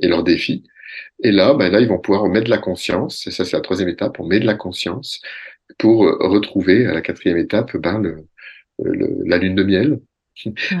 [0.00, 0.64] et leurs défis.
[1.22, 3.26] Et là, ben là, ils vont pouvoir mettre de la conscience.
[3.26, 4.18] Et ça, c'est la troisième étape.
[4.18, 5.20] On met de la conscience
[5.78, 8.26] pour euh, retrouver à la quatrième étape ben, le,
[8.82, 10.00] le, la lune de miel.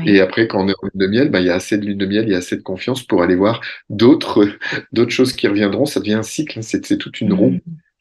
[0.06, 1.84] Et après, quand on est en lune de miel, ben, il y a assez de
[1.84, 4.48] lune de miel, il y a assez de confiance pour aller voir d'autres
[4.92, 5.86] d'autres choses qui reviendront.
[5.86, 6.62] Ça devient un cycle.
[6.62, 7.50] C'est toute une roue.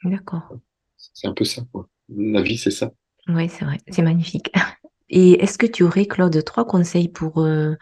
[0.04, 0.12] Mmh.
[0.12, 0.56] D'accord.
[0.96, 1.64] C'est un peu ça.
[1.72, 1.90] Quoi.
[2.16, 2.92] La vie, c'est ça.
[3.28, 4.52] Oui, c'est vrai, c'est magnifique.
[5.10, 7.76] Et est-ce que tu aurais, Claude, trois conseils pour, euh,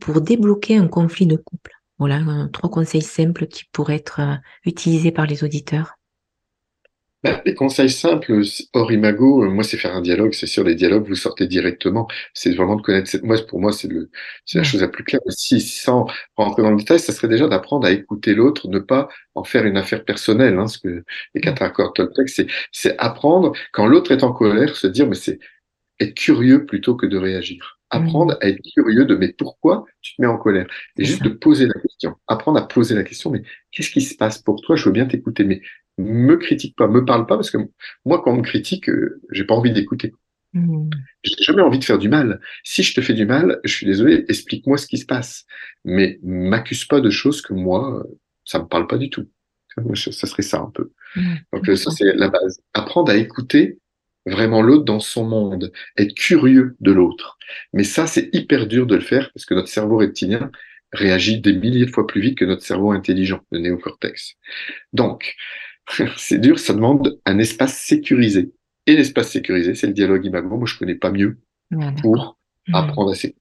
[0.00, 1.72] pour débloquer un conflit de couple?
[2.00, 4.34] Voilà, trois conseils simples qui pourraient être euh,
[4.64, 5.96] utilisés par les auditeurs.
[7.22, 8.40] Bah, les conseils simples,
[8.72, 10.32] hors imago, euh, moi, c'est faire un dialogue.
[10.32, 12.08] C'est sûr, les dialogues, vous sortez directement.
[12.32, 13.22] C'est vraiment de connaître cette.
[13.22, 14.10] Moi, pour moi, c'est le,
[14.46, 15.20] c'est la chose la plus claire.
[15.28, 19.08] Si, sans rentrer dans le détail, ça serait déjà d'apprendre à écouter l'autre, ne pas
[19.34, 20.58] en faire une affaire personnelle.
[20.58, 24.74] Hein, ce que les quatre accords Toltec, c'est, c'est apprendre quand l'autre est en colère,
[24.74, 25.38] se dire, mais c'est
[26.00, 27.79] être curieux plutôt que de réagir.
[27.90, 30.66] Apprendre à être curieux de mais pourquoi tu te mets en colère?
[30.96, 32.14] Et juste de poser la question.
[32.28, 34.76] Apprendre à poser la question, mais qu'est-ce qui se passe pour toi?
[34.76, 35.60] Je veux bien t'écouter, mais
[35.98, 37.58] me critique pas, me parle pas, parce que
[38.04, 40.12] moi, quand on me critique, euh, j'ai pas envie d'écouter.
[40.52, 40.90] Mmh.
[41.22, 42.40] J'ai jamais envie de faire du mal.
[42.64, 45.44] Si je te fais du mal, je suis désolé, explique-moi ce qui se passe.
[45.84, 48.04] Mais m'accuse pas de choses que moi,
[48.44, 49.28] ça me parle pas du tout.
[49.94, 50.92] Ça serait ça un peu.
[51.16, 51.34] Mmh.
[51.52, 52.60] Donc ça, c'est la base.
[52.72, 53.78] Apprendre à écouter
[54.30, 57.38] vraiment l'autre dans son monde, être curieux de l'autre.
[57.72, 60.50] Mais ça, c'est hyper dur de le faire parce que notre cerveau reptilien
[60.92, 64.36] réagit des milliers de fois plus vite que notre cerveau intelligent, le néocortex.
[64.92, 65.34] Donc,
[66.16, 68.52] c'est dur, ça demande un espace sécurisé.
[68.86, 70.56] Et l'espace sécurisé, c'est le dialogue imago.
[70.56, 71.38] Moi, je connais pas mieux
[72.00, 72.38] pour
[72.68, 72.74] mmh.
[72.74, 73.38] apprendre à s'écouter.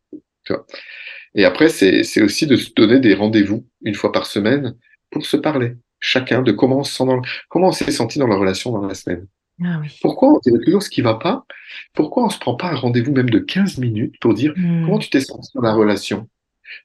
[1.35, 4.75] Et après, c'est aussi de se donner des rendez-vous une fois par semaine
[5.11, 5.73] pour se parler.
[5.99, 9.27] Chacun de comment on s'est senti dans la relation dans la semaine.
[9.63, 11.45] Ah Pourquoi on toujours ce qui va pas?
[11.93, 14.85] Pourquoi on se prend pas un rendez-vous même de 15 minutes pour dire mmh.
[14.85, 16.29] comment tu t'es senti dans la relation?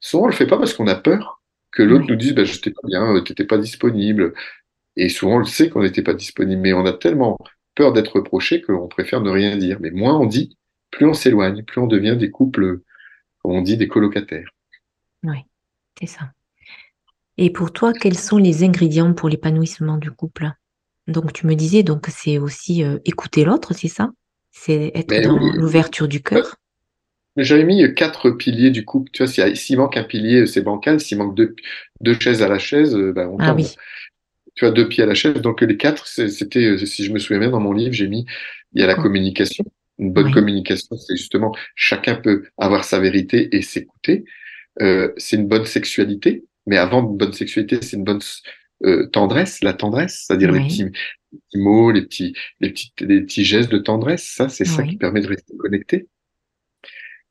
[0.01, 2.55] Souvent, on le fait pas parce qu'on a peur que l'autre nous dise bah, je
[2.55, 4.33] n'étais pas bien, euh, tu n'étais pas disponible,
[4.97, 7.39] et souvent, on le sait qu'on n'était pas disponible, mais on a tellement
[7.75, 9.79] peur d'être reproché qu'on préfère ne rien dire.
[9.81, 10.57] Mais moins on dit,
[10.91, 12.81] plus on s'éloigne, plus on devient des couples,
[13.39, 14.51] comme on dit, des colocataires.
[15.25, 15.39] Oui,
[15.99, 16.31] c'est ça.
[17.37, 20.53] Et pour toi, quels sont les ingrédients pour l'épanouissement du couple?
[21.07, 24.11] Donc, tu me disais, donc c'est aussi euh, écouter l'autre, c'est ça?
[24.51, 26.57] C'est être ben dans l'ouverture du cœur?
[27.37, 29.11] J'avais mis quatre piliers du couple.
[29.13, 31.01] Tu vois, s'il manque un pilier, c'est bancal.
[31.01, 31.57] S'il manque deux,
[32.01, 33.75] deux, chaises à la chaise, euh, ben on ah, Oui
[34.55, 35.35] tu as deux pieds à la chaise.
[35.35, 38.25] Donc les quatre, c'était, euh, si je me souviens bien, dans mon livre, j'ai mis,
[38.73, 39.65] il y a la communication.
[39.99, 44.25] Une bonne communication, c'est justement chacun peut avoir sa vérité et s'écouter.
[44.83, 48.21] Euh, c'est une bonne sexualité, mais avant une bonne sexualité, c'est une bonne
[48.85, 50.91] euh, tendresse, la tendresse, c'est-à-dire les, petits,
[51.55, 54.25] mots, les petits, les petits, les petits gestes de tendresse.
[54.25, 56.09] Ça, c'est ça qui permet de rester connecté.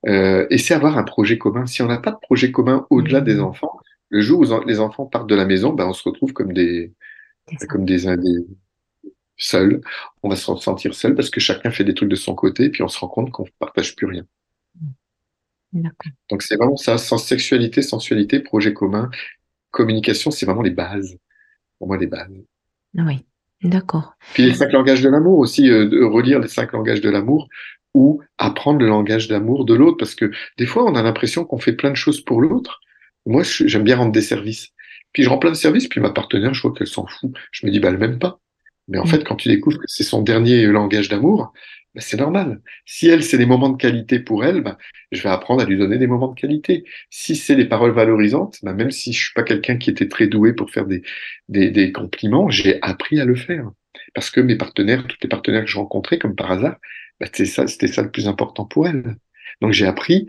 [0.06, 1.66] Euh, et c'est avoir un projet commun.
[1.66, 5.06] Si on n'a pas de projet commun au-delà des enfants, le jour où les enfants
[5.06, 6.94] partent de la maison, ben, on se retrouve comme des,
[7.70, 8.46] comme des, des
[9.38, 9.82] seuls.
[10.22, 12.84] On va se sentir seul parce que chacun fait des trucs de son côté, puis
[12.84, 14.26] on se rend compte qu'on ne partage plus rien.
[16.30, 19.10] Donc c'est vraiment ça, sans sexualité, sensualité, projet commun,
[19.72, 21.18] communication, c'est vraiment les bases.
[21.84, 22.32] Pour moi, les bases.
[22.93, 23.26] Oui,
[23.62, 24.13] d'accord.
[24.34, 27.50] Puis les cinq langages de l'amour aussi, euh, de relire les cinq langages de l'amour
[27.93, 31.60] ou apprendre le langage d'amour de l'autre, parce que des fois, on a l'impression qu'on
[31.60, 32.80] fait plein de choses pour l'autre.
[33.26, 34.69] Moi, j'aime bien rendre des services.
[35.12, 37.34] Puis je rends plein de services, puis ma partenaire, je vois qu'elle s'en fout.
[37.52, 38.39] Je me dis, bah, elle m'aime pas.
[38.88, 39.08] Mais en mm.
[39.08, 41.52] fait, quand tu découvres que c'est son dernier langage d'amour,
[41.95, 42.62] bah, c'est normal.
[42.86, 44.77] Si elle, c'est des moments de qualité pour elle, bah,
[45.12, 46.86] je vais apprendre à lui donner des moments de qualité.
[47.10, 50.27] Si c'est des paroles valorisantes, bah, même si je suis pas quelqu'un qui était très
[50.27, 51.03] doué pour faire des,
[51.49, 53.69] des, des compliments, j'ai appris à le faire.
[54.13, 56.77] parce que mes partenaires, tous les partenaires que je rencontrais, comme par hasard,
[57.19, 59.15] bah, c'était ça, c'était ça le plus important pour elles.
[59.62, 60.27] Donc j'ai appris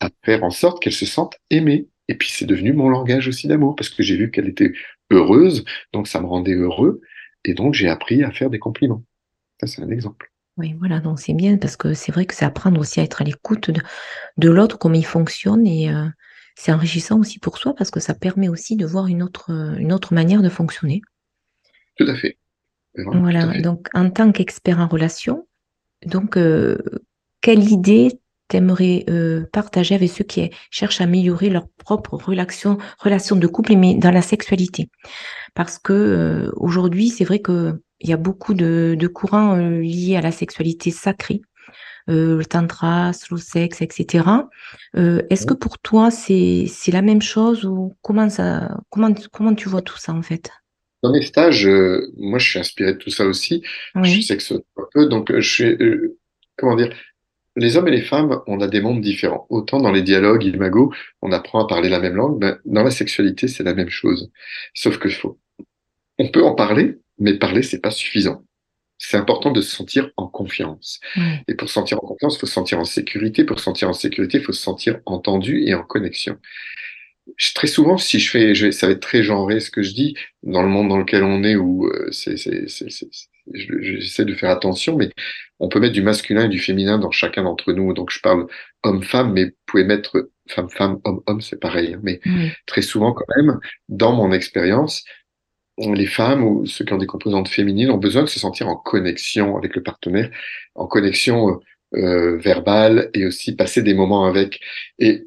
[0.00, 1.88] à faire en sorte qu'elles se sentent aimées.
[2.08, 4.72] Et puis c'est devenu mon langage aussi d'amour, parce que j'ai vu qu'elle était
[5.10, 7.00] heureuse, donc ça me rendait heureux,
[7.44, 9.04] et donc j'ai appris à faire des compliments.
[9.60, 10.32] Ça, c'est un exemple.
[10.56, 13.20] Oui, voilà, donc c'est bien, parce que c'est vrai que c'est apprendre aussi à être
[13.20, 13.80] à l'écoute de,
[14.38, 16.06] de l'autre, comment il fonctionne, et euh,
[16.54, 19.92] c'est enrichissant aussi pour soi, parce que ça permet aussi de voir une autre, une
[19.92, 21.02] autre manière de fonctionner.
[21.98, 22.38] Tout à fait.
[22.94, 25.46] voilà, donc en tant qu'expert en relation,
[26.06, 26.78] donc euh,
[27.40, 33.36] quelle idée t'aimerais euh, partager avec ceux qui cherchent à améliorer leur propre relation, relation
[33.36, 34.88] de couple, mais dans la sexualité?
[35.54, 37.40] Parce que euh, aujourd'hui, c'est vrai
[37.98, 41.42] qu'il y a beaucoup de, courants euh, liés à la sexualité sacrée,
[42.08, 44.24] le tantra, slow sex, etc.
[44.94, 49.82] Est-ce que pour toi, c'est la même chose ou comment, ça, comment, comment tu vois
[49.82, 50.52] tout ça en fait?
[51.02, 51.68] Dans mes stages,
[52.16, 53.64] moi je suis inspiré de tout ça aussi.
[53.96, 54.62] Je suis sexologue,
[54.94, 55.76] donc je suis,
[56.56, 56.94] comment dire,
[57.56, 59.46] les hommes et les femmes, on a des mondes différents.
[59.48, 62.90] Autant dans les dialogues, imago, on apprend à parler la même langue, ben, dans la
[62.90, 64.30] sexualité, c'est la même chose.
[64.74, 65.38] Sauf que faut,
[66.18, 68.44] on peut en parler, mais parler, c'est pas suffisant.
[68.98, 71.00] C'est important de se sentir en confiance.
[71.48, 73.44] Et pour se sentir en confiance, il faut se sentir en sécurité.
[73.44, 76.38] Pour se sentir en sécurité, il faut se sentir entendu et en connexion
[77.54, 80.14] très souvent, si je fais, je, ça va être très genré ce que je dis,
[80.42, 82.36] dans le monde dans lequel on est, où euh, c'est,
[83.52, 85.10] j'essaie de faire attention, mais
[85.58, 87.92] on peut mettre du masculin et du féminin dans chacun d'entre nous.
[87.92, 88.46] Donc je parle
[88.82, 91.94] homme-femme, mais vous pouvez mettre femme-femme, homme-homme, c'est pareil.
[91.94, 92.00] Hein.
[92.02, 92.20] Mais
[92.66, 95.04] très souvent, quand même, dans mon expérience,
[95.78, 98.76] les femmes ou ceux qui ont des composantes féminines ont besoin de se sentir en
[98.76, 100.30] connexion avec le partenaire,
[100.74, 101.58] en connexion euh,
[101.94, 104.60] euh verbale et aussi passer des moments avec.
[104.98, 105.26] Et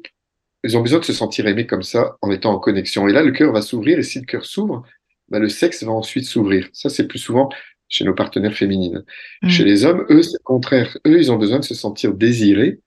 [0.64, 3.08] ils ont besoin de se sentir aimés comme ça en étant en connexion.
[3.08, 4.84] Et là, le cœur va s'ouvrir et si le cœur s'ouvre,
[5.28, 6.68] bah, le sexe va ensuite s'ouvrir.
[6.72, 7.48] Ça, c'est plus souvent
[7.88, 9.04] chez nos partenaires féminines.
[9.42, 9.48] Mm.
[9.48, 10.96] Chez les hommes, eux, c'est le contraire.
[11.06, 12.80] Eux, ils ont besoin de se sentir désirés.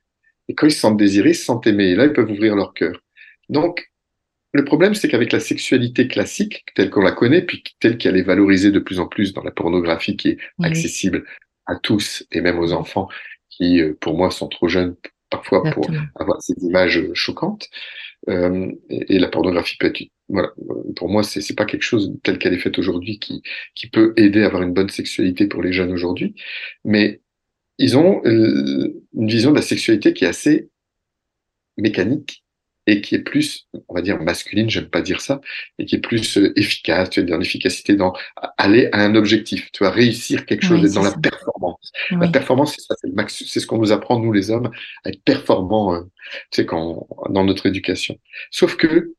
[0.50, 1.92] Et quand ils se sentent désirés, ils se sentent aimés.
[1.92, 3.02] Et là, ils peuvent ouvrir leur cœur.
[3.50, 3.92] Donc,
[4.54, 8.24] le problème, c'est qu'avec la sexualité classique, telle qu'on la connaît, puis telle qu'elle est
[8.24, 11.26] valorisée de plus en plus dans la pornographie qui est accessible
[11.66, 13.08] à tous et même aux enfants
[13.50, 14.96] qui, euh, pour moi, sont trop jeunes
[15.32, 17.68] parfois pour avoir ces images choquantes.
[18.30, 20.52] Euh, et, la pornographie peut être, voilà,
[20.96, 23.42] pour moi, c'est c'est pas quelque chose tel qu'elle est faite aujourd'hui qui
[23.76, 26.36] qui peut aider à avoir une bonne sexualité pour les jeunes aujourd'hui,
[26.86, 27.22] mais
[27.80, 30.70] ils ont euh, une vision de la sexualité qui est assez
[31.78, 32.43] mécanique
[32.88, 35.40] et qui est plus, on va dire masculine, j'aime pas dire ça,
[35.80, 38.14] et qui est plus euh, efficace, tu vois, dans l'efficacité, dans
[38.58, 41.92] aller à un objectif, tu vas réussir quelque chose, dans la performance.
[42.12, 42.96] La performance, c'est ça,
[43.28, 44.70] c'est ce qu'on nous apprend nous les hommes,
[45.06, 46.02] à être performants, euh,
[46.52, 48.18] tu sais, quand dans notre éducation.
[48.52, 49.14] Sauf que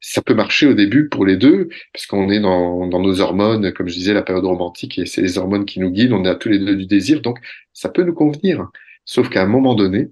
[0.00, 3.72] ça peut marcher au début pour les deux, parce qu'on est dans, dans nos hormones,
[3.72, 6.34] comme je disais, la période romantique, et c'est les hormones qui nous guident, on a
[6.34, 7.38] tous les deux du désir, donc
[7.72, 8.66] ça peut nous convenir.
[9.04, 10.08] Sauf qu'à un moment donné,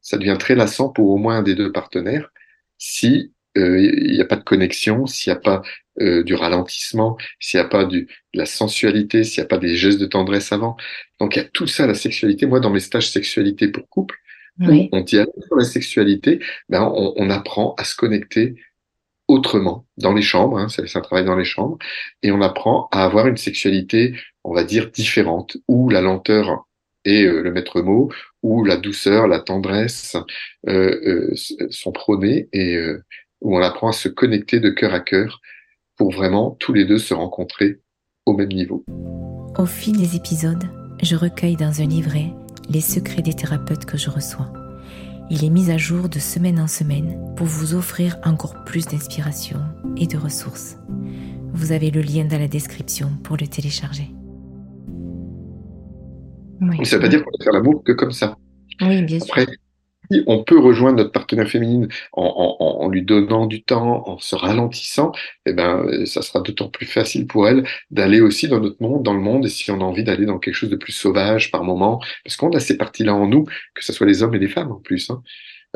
[0.00, 2.30] ça devient très lassant pour au moins un des deux partenaires
[2.78, 5.62] si euh, il n'y a pas de connexion, s'il n'y a pas
[6.00, 9.58] euh, du ralentissement, s'il n'y a pas du, de la sensualité, s'il n'y a pas
[9.58, 10.76] des gestes de tendresse avant.
[11.18, 12.46] Donc il y a tout ça, la sexualité.
[12.46, 14.16] Moi, dans mes stages sexualité pour couple,
[14.60, 18.56] on dialogue sur la sexualité, ben, on, on, apprend à se connecter
[19.28, 21.78] autrement dans les chambres, hein, c'est un travail dans les chambres,
[22.24, 26.66] et on apprend à avoir une sexualité, on va dire, différente, où la lenteur
[27.04, 28.10] est euh, le maître mot,
[28.42, 30.16] où la douceur, la tendresse
[30.68, 32.78] euh, euh, sont prônées et
[33.40, 35.40] où on apprend à se connecter de cœur à cœur
[35.96, 37.80] pour vraiment tous les deux se rencontrer
[38.26, 38.84] au même niveau.
[39.58, 40.64] Au fil des épisodes,
[41.02, 42.32] je recueille dans un livret
[42.70, 44.52] les secrets des thérapeutes que je reçois.
[45.30, 49.60] Il est mis à jour de semaine en semaine pour vous offrir encore plus d'inspiration
[49.96, 50.76] et de ressources.
[51.52, 54.10] Vous avez le lien dans la description pour le télécharger.
[56.84, 58.36] Ça ne veut pas dire qu'on doit faire l'amour que comme ça.
[58.80, 59.46] Oui, bien Après,
[60.10, 60.22] sûr.
[60.26, 64.36] on peut rejoindre notre partenaire féminine en, en, en, lui donnant du temps, en se
[64.36, 65.12] ralentissant,
[65.46, 69.14] eh ben, ça sera d'autant plus facile pour elle d'aller aussi dans notre monde, dans
[69.14, 71.64] le monde, et si on a envie d'aller dans quelque chose de plus sauvage par
[71.64, 74.48] moment, parce qu'on a ces parties-là en nous, que ce soit les hommes et les
[74.48, 75.10] femmes en plus.
[75.10, 75.22] Hein.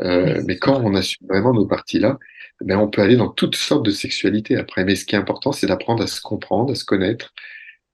[0.01, 2.17] Euh, mais quand on assume vraiment nos parties-là,
[2.61, 4.85] eh ben, on peut aller dans toutes sortes de sexualités après.
[4.85, 7.33] Mais ce qui est important, c'est d'apprendre à se comprendre, à se connaître,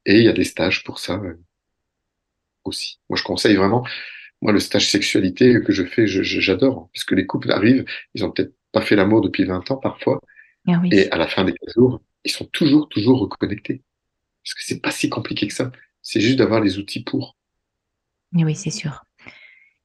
[0.05, 1.15] et il y a des stages pour ça.
[1.15, 1.33] Euh
[2.63, 2.99] aussi.
[3.09, 3.85] Moi, je conseille vraiment,
[4.41, 8.31] moi, le stage sexualité que je fais, j'adore, parce que les couples arrivent, ils ont
[8.31, 10.21] peut-être pas fait l'amour depuis 20 ans parfois,
[10.67, 13.81] ah et à la fin des jours, ils sont toujours, toujours reconnectés.
[14.43, 15.71] Parce que c'est pas si compliqué que ça.
[16.01, 17.35] C'est juste d'avoir les outils pour.
[18.33, 19.03] Oui, c'est sûr.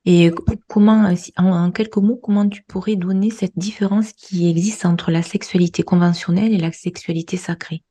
[0.07, 0.31] Et
[0.69, 5.83] comment, en quelques mots, comment tu pourrais donner cette différence qui existe entre la sexualité
[5.83, 7.83] conventionnelle et la sexualité sacrée?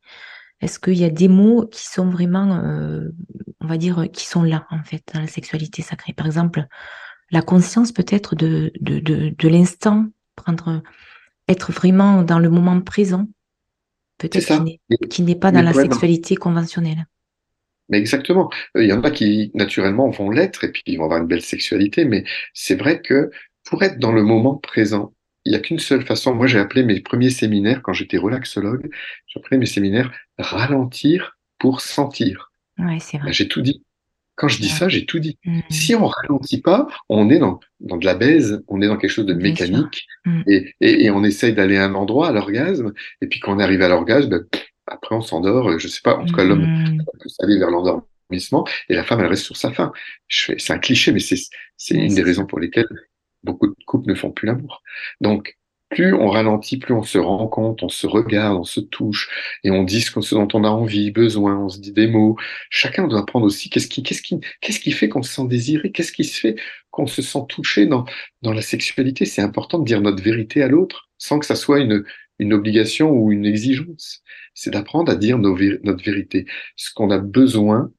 [0.61, 3.09] Est-ce qu'il y a des mots qui sont vraiment, euh,
[3.63, 6.65] on va dire, qui sont là, en fait, dans la sexualité sacrée Par exemple,
[7.31, 10.81] la conscience peut-être de, de, de, l'instant, prendre,
[11.47, 13.27] être vraiment dans le moment présent,
[14.17, 14.63] peut-être
[15.09, 17.05] qui n'est pas dans la sexualité conventionnelle.
[17.89, 18.49] Mais exactement.
[18.75, 21.41] Il y en a qui, naturellement, vont l'être et puis ils vont avoir une belle
[21.41, 22.23] sexualité, mais
[22.53, 23.29] c'est vrai que
[23.65, 25.13] pour être dans le moment présent,
[25.45, 26.33] il n'y a qu'une seule façon.
[26.33, 28.89] Moi, j'ai appelé mes premiers séminaires, quand j'étais relaxologue,
[29.27, 32.52] j'ai appelé mes séminaires ralentir pour sentir.
[32.77, 33.31] Ouais, c'est vrai.
[33.31, 33.83] J'ai tout dit.
[34.35, 35.37] Quand je dis ça, j'ai tout dit.
[35.45, 35.59] Mmh.
[35.69, 39.11] Si on ralentit pas, on est dans, dans de la baise, on est dans quelque
[39.11, 40.41] chose de mécanique, mmh.
[40.47, 43.59] et, et, et, on essaye d'aller à un endroit, à l'orgasme, et puis quand on
[43.59, 44.43] arrive à l'orgasme, ben,
[44.87, 47.03] après on s'endort, je sais pas, en tout cas l'homme mmh.
[47.19, 49.91] peut s'aller vers l'endormissement, et la femme elle reste sur sa faim.
[50.27, 52.89] C'est un cliché, mais c'est une des raisons pour lesquelles
[53.43, 54.81] beaucoup de couples ne font plus l'amour.
[55.21, 55.57] Donc,
[55.93, 59.29] plus on ralentit, plus on se rend compte, on se regarde, on se touche,
[59.63, 62.35] et on dit ce, dont on a envie, besoin, on se dit des mots.
[62.69, 64.21] Chacun doit apprendre aussi qu'est-ce qui, qu'est-ce
[64.61, 66.55] qu'est-ce qui fait qu'on se sent désiré, qu'est-ce qui se fait
[66.91, 68.05] qu'on se sent touché dans,
[68.43, 69.25] la sexualité.
[69.25, 72.03] C'est important de dire notre vérité à l'autre, sans que ça soit une,
[72.53, 74.21] obligation ou une exigence.
[74.53, 77.91] C'est d'apprendre à dire notre vérité, ce qu'on a besoin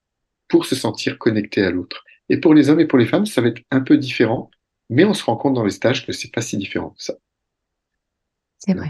[0.49, 2.05] pour se sentir connecté à l'autre.
[2.29, 4.51] Et pour les hommes et pour les femmes, ça va être un peu différent
[4.91, 7.15] mais on se rend compte dans les stages que c'est pas si différent que ça.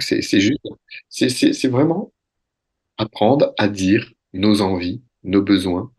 [0.01, 0.61] C'est juste,
[1.09, 2.13] c'est vraiment
[2.99, 5.93] apprendre à dire nos envies, nos besoins,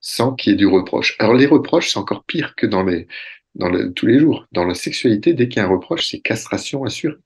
[0.00, 1.16] sans qu'il y ait du reproche.
[1.18, 3.06] Alors les reproches, c'est encore pire que dans les,
[3.54, 4.46] dans le, tous les jours.
[4.52, 7.16] Dans la sexualité, dès qu'il y a un reproche, c'est castration assurée.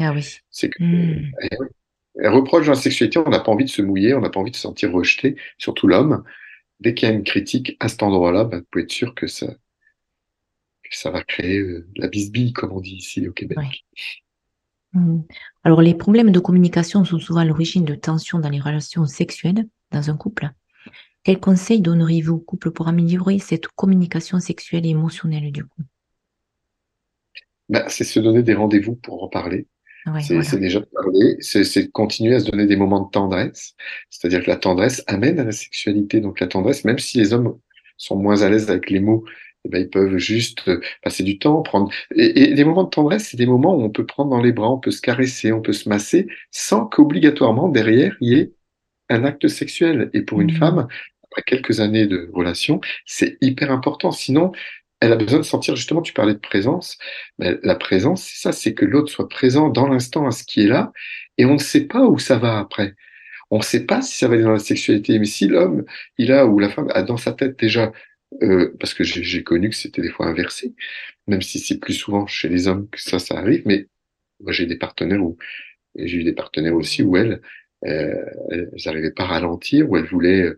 [0.00, 0.24] Ah oui.
[0.50, 1.32] C'est que, mmh.
[2.24, 4.40] un reproche dans la sexualité, on n'a pas envie de se mouiller, on n'a pas
[4.40, 6.24] envie de se sentir rejeté, surtout l'homme.
[6.80, 9.26] Dès qu'il y a une critique à cet endroit-là, bah, vous pouvez être sûr que
[9.26, 9.48] ça,
[10.90, 13.58] ça va créer euh, la bisbille, comme on dit ici au Québec.
[15.64, 19.66] Alors, les problèmes de communication sont souvent à l'origine de tensions dans les relations sexuelles
[19.92, 20.50] dans un couple.
[21.24, 25.82] Quels conseils donneriez-vous au couple pour améliorer cette communication sexuelle et émotionnelle du coup?
[27.68, 29.66] Bah, C'est se donner des rendez-vous pour en parler.
[30.22, 33.74] c'est déjà parler, c'est continuer à se donner des moments de tendresse.
[34.08, 36.20] C'est-à-dire que la tendresse amène à la sexualité.
[36.20, 37.58] Donc la tendresse, même si les hommes
[37.98, 39.24] sont moins à l'aise avec les mots
[39.68, 41.90] eh ben, ils peuvent juste euh, passer du temps, prendre.
[42.14, 44.70] Et, des moments de tendresse, c'est des moments où on peut prendre dans les bras,
[44.70, 48.52] on peut se caresser, on peut se masser, sans qu'obligatoirement derrière il y ait
[49.10, 50.10] un acte sexuel.
[50.14, 50.56] Et pour une mmh.
[50.56, 50.88] femme,
[51.30, 54.10] après quelques années de relation, c'est hyper important.
[54.12, 54.52] Sinon,
[55.00, 56.98] elle a besoin de sentir justement, tu parlais de présence,
[57.38, 60.64] mais la présence, c'est ça, c'est que l'autre soit présent dans l'instant à ce qui
[60.64, 60.92] est là,
[61.36, 62.94] et on ne sait pas où ça va après.
[63.50, 65.84] On ne sait pas si ça va aller dans la sexualité, mais si l'homme,
[66.18, 67.92] il a ou la femme a dans sa tête déjà
[68.42, 70.74] euh, parce que j'ai connu que c'était des fois inversé,
[71.26, 73.86] même si c'est plus souvent chez les hommes que ça, ça arrive, mais
[74.40, 75.38] moi j'ai des partenaires où,
[75.96, 77.40] j'ai eu des partenaires aussi où elles,
[77.86, 80.52] euh, elles n'arrivaient pas à ralentir, où elles voulaient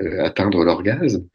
[0.00, 1.26] euh, atteindre l'orgasme.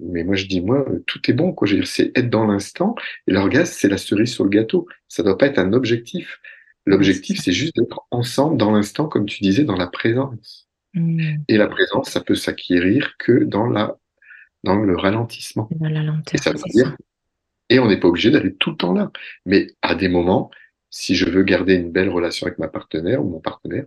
[0.00, 1.66] Mais moi je dis, moi, tout est bon, quoi.
[1.66, 2.94] Je veux dire, c'est être dans l'instant,
[3.26, 4.86] et l'orgasme, c'est la cerise sur le gâteau.
[5.08, 6.40] Ça doit pas être un objectif.
[6.84, 10.68] L'objectif, c'est juste d'être ensemble dans l'instant, comme tu disais, dans la présence.
[10.94, 11.36] Mmh.
[11.48, 13.98] Et la présence, ça peut s'acquérir que dans la
[14.64, 15.68] dans le ralentissement.
[16.32, 16.96] et ça veut dire,
[17.68, 19.10] et on n'est pas obligé d'aller tout le temps là.
[19.46, 20.50] Mais à des moments,
[20.90, 23.84] si je veux garder une belle relation avec ma partenaire ou mon partenaire,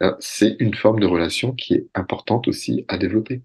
[0.00, 3.42] ben, c'est une forme de relation qui est importante aussi à développer.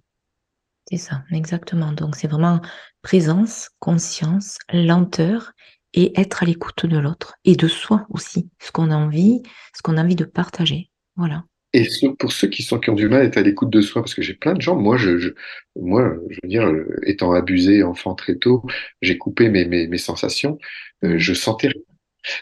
[0.89, 1.91] C'est ça, exactement.
[1.91, 2.61] Donc c'est vraiment
[3.01, 5.53] présence, conscience, lenteur
[5.93, 9.41] et être à l'écoute de l'autre et de soi aussi, ce qu'on a envie,
[9.75, 10.89] ce qu'on a envie de partager.
[11.15, 11.43] Voilà.
[11.73, 14.01] Et pour ceux qui sont qui ont du mal à être à l'écoute de soi,
[14.01, 15.29] parce que j'ai plein de gens, moi, je, je,
[15.75, 18.63] moi, je veux dire, euh, étant abusé enfant très tôt,
[19.01, 20.57] j'ai coupé mes, mes, mes sensations,
[21.03, 21.81] euh, je sentais rien.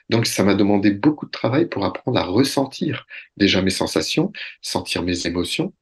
[0.09, 5.03] Donc, ça m'a demandé beaucoup de travail pour apprendre à ressentir déjà mes sensations, sentir
[5.03, 5.73] mes émotions,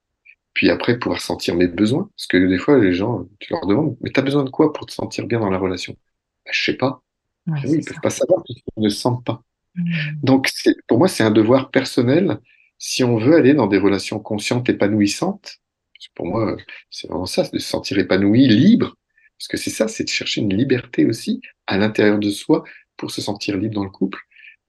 [0.54, 2.10] puis après pouvoir sentir mes besoins.
[2.18, 4.86] Parce que des fois, les gens, tu leur demandes, mais t'as besoin de quoi pour
[4.88, 5.96] te sentir bien dans la relation?
[6.46, 7.02] Ben, Je sais pas.
[7.48, 9.44] Ouais, oui, ils peuvent pas savoir puisqu'ils ne sentent pas.
[9.76, 9.84] Mmh.
[10.24, 10.50] Donc,
[10.88, 12.40] pour moi, c'est un devoir personnel
[12.88, 15.58] si on veut aller dans des relations conscientes, épanouissantes,
[16.14, 16.56] pour moi,
[16.92, 18.96] c'est vraiment ça, de se sentir épanoui, libre,
[19.40, 22.64] parce que c'est ça, c'est de chercher une liberté aussi à l'intérieur de soi
[22.96, 24.20] pour se sentir libre dans le couple.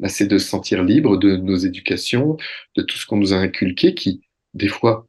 [0.01, 2.39] Bah, c'est de se sentir libre de nos éducations,
[2.75, 4.23] de tout ce qu'on nous a inculqué, qui,
[4.55, 5.07] des fois,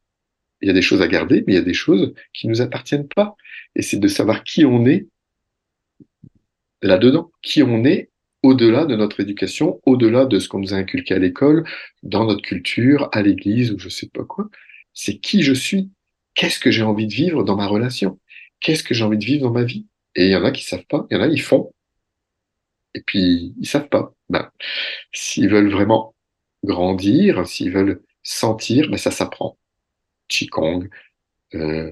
[0.60, 2.60] il y a des choses à garder, mais il y a des choses qui nous
[2.60, 3.38] appartiennent pas.
[3.76, 5.08] Et c'est de savoir qui on est
[6.82, 8.10] là-dedans, qui on est
[8.48, 11.66] au-delà de notre éducation, au-delà de ce qu'on nous a inculqué à l'école,
[12.02, 14.50] dans notre culture, à l'église ou je sais pas quoi.
[14.94, 15.92] C'est qui je suis.
[16.34, 18.20] Qu'est-ce que j'ai envie de vivre dans ma relation?
[18.62, 19.86] Qu'est-ce que j'ai envie de vivre dans ma vie?
[20.16, 21.74] Et il y en a qui savent pas, il y en a, ils font.
[22.94, 24.14] Et puis, ils savent pas.
[24.30, 24.50] Ben,
[25.12, 26.16] s'ils veulent vraiment
[26.64, 29.58] grandir, s'ils veulent sentir, ben, ça s'apprend.
[30.30, 30.88] qigong,
[31.56, 31.92] euh,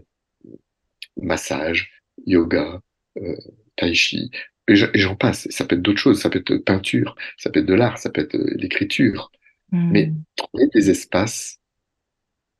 [1.17, 1.91] massage,
[2.25, 2.81] yoga,
[3.17, 3.35] euh,
[3.75, 4.31] tai chi,
[4.67, 5.47] et j'en passe.
[5.51, 8.09] Ça peut être d'autres choses, ça peut être peinture, ça peut être de l'art, ça
[8.09, 9.31] peut être euh, l'écriture.
[9.71, 9.91] Hmm.
[9.91, 11.59] Mais trouver des espaces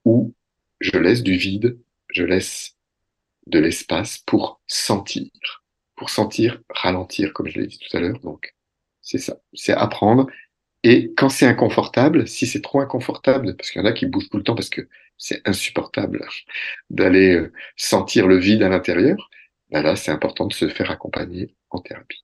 [0.06, 0.34] où
[0.80, 1.80] je laisse du vide,
[2.10, 2.76] je laisse
[3.48, 5.30] de l'espace pour sentir,
[5.96, 8.20] pour sentir, ralentir, comme je l'ai dit tout à l'heure.
[8.20, 8.54] Donc,
[9.02, 10.28] c'est ça, c'est apprendre.
[10.84, 14.30] Et quand c'est inconfortable, si c'est trop inconfortable, parce qu'il y en a qui bougent
[14.30, 14.88] tout le temps parce que
[15.18, 16.28] c'est insupportable
[16.92, 19.30] d'aller euh, sentir le vide à l'intérieur,
[19.72, 22.24] ben là, c'est important de se faire accompagner en thérapie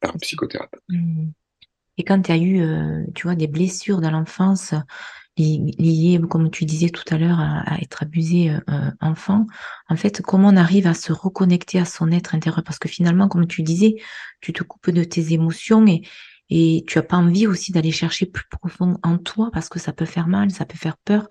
[0.00, 0.82] par un psychothérapeute.
[0.88, 1.30] Hmm.
[1.98, 4.74] Et quand tu as eu, euh, tu vois, des blessures dans l'enfance
[5.38, 9.46] liées, comme tu disais tout à l'heure, à, être abusé euh, euh, enfant,
[9.88, 12.62] en fait, comment on arrive à se reconnecter à son être intérieur?
[12.64, 13.96] Parce que finalement, comme tu disais,
[14.40, 16.02] tu te coupes de tes émotions et,
[16.48, 19.92] et tu as pas envie aussi d'aller chercher plus profond en toi parce que ça
[19.92, 21.28] peut faire mal, ça peut faire peur.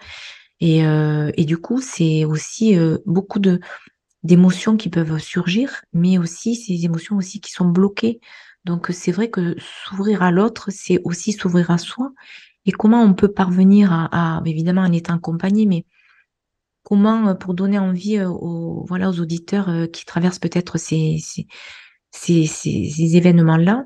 [0.62, 3.60] Et, et du coup, c'est aussi beaucoup de
[4.26, 8.20] d'émotions qui peuvent surgir, mais aussi ces émotions aussi qui sont bloquées.
[8.66, 12.12] Donc c'est vrai que s'ouvrir à l'autre, c'est aussi s'ouvrir à soi.
[12.66, 15.86] Et comment on peut parvenir à, évidemment en étant accompagné, mais
[16.84, 21.20] comment euh, pour donner envie euh, aux voilà aux auditeurs euh, qui traversent peut-être ces,
[21.22, 21.46] ces,
[22.12, 23.86] ces, ces événements-là,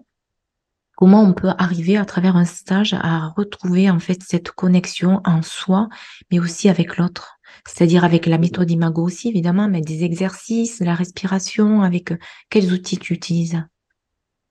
[0.96, 5.42] comment on peut arriver à travers un stage à retrouver en fait cette connexion en
[5.42, 5.90] soi,
[6.32, 7.39] mais aussi avec l'autre?
[7.66, 12.18] C'est-à-dire avec la méthode Imago aussi, évidemment, mais des exercices, la respiration, avec euh,
[12.50, 13.62] quels outils tu utilises?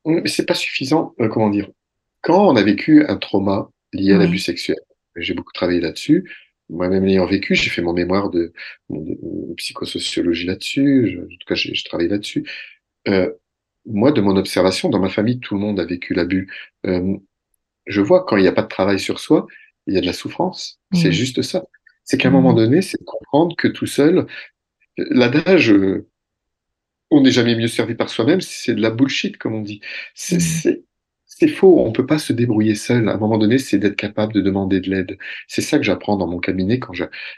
[0.04, 1.68] Mais c'est pas suffisant, euh, comment dire?
[2.22, 4.78] Quand on a vécu un trauma lié à l'abus sexuel,
[5.16, 6.30] j'ai beaucoup travaillé là-dessus.
[6.68, 8.52] Moi-même l'ayant vécu, j'ai fait mon mémoire de,
[9.56, 11.20] psychosociologie là-dessus.
[11.22, 12.44] En tout cas, j'ai travaillé là-dessus.
[13.08, 13.30] Euh,
[13.86, 16.52] moi, de mon observation, dans ma famille, tout le monde a vécu l'abus.
[16.84, 19.46] je vois quand il n'y a pas de travail sur soi,
[19.88, 20.78] il y a de la souffrance.
[20.92, 21.64] C'est juste ça.
[22.08, 22.56] C'est qu'à un moment mmh.
[22.56, 24.26] donné, c'est de comprendre que tout seul,
[24.96, 26.08] l'adage euh,
[27.10, 29.82] on n'est jamais mieux servi par soi-même, c'est de la bullshit, comme on dit.
[30.14, 31.48] C'est mmh.
[31.50, 33.10] faux, on peut pas se débrouiller seul.
[33.10, 35.18] À un moment donné, c'est d'être capable de demander de l'aide.
[35.48, 36.94] C'est ça que j'apprends dans mon cabinet quand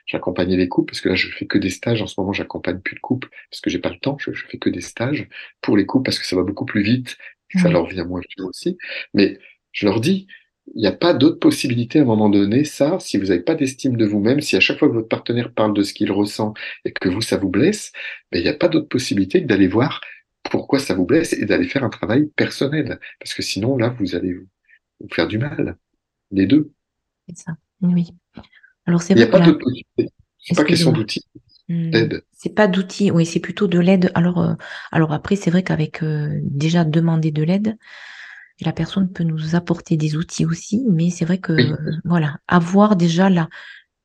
[0.06, 2.00] j'accompagnais les couples, parce que là, je fais que des stages.
[2.00, 4.18] En ce moment, j'accompagne plus de couples, parce que j'ai pas le temps.
[4.20, 5.28] Je, fais que des stages
[5.62, 7.18] pour les couples, parce que ça va beaucoup plus vite,
[7.56, 7.72] ça mmh.
[7.72, 8.78] leur vient moins vite aussi.
[9.14, 9.36] Mais
[9.72, 10.28] je leur dis,
[10.74, 13.54] il n'y a pas d'autre possibilité à un moment donné, ça, si vous n'avez pas
[13.54, 16.54] d'estime de vous-même, si à chaque fois que votre partenaire parle de ce qu'il ressent
[16.84, 17.92] et que vous, ça vous blesse,
[18.30, 20.00] ben, il n'y a pas d'autre possibilité que d'aller voir
[20.44, 23.00] pourquoi ça vous blesse et d'aller faire un travail personnel.
[23.18, 25.76] Parce que sinon, là, vous allez vous faire du mal.
[26.30, 26.72] Les deux.
[27.28, 27.52] C'est ça,
[27.82, 28.10] oui.
[28.86, 30.12] Alors, c'est Il n'y a pas d'autre possibilité.
[30.38, 31.26] C'est pas question d'outils.
[31.68, 31.90] Hmm.
[32.32, 34.10] C'est pas d'outils, oui, c'est plutôt de l'aide.
[34.14, 34.54] Alors, euh,
[34.90, 37.76] alors après, c'est vrai qu'avec euh, déjà demander de l'aide,
[38.64, 41.52] la personne peut nous apporter des outils aussi, mais c'est vrai que
[42.04, 43.48] voilà, avoir déjà là,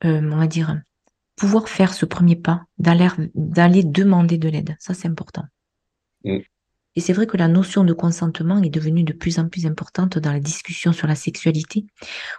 [0.03, 0.81] euh, on va dire,
[1.35, 5.43] pouvoir faire ce premier pas, d'aller demander de l'aide, ça c'est important.
[6.23, 6.39] Mm.
[6.97, 10.17] Et c'est vrai que la notion de consentement est devenue de plus en plus importante
[10.17, 11.85] dans la discussion sur la sexualité.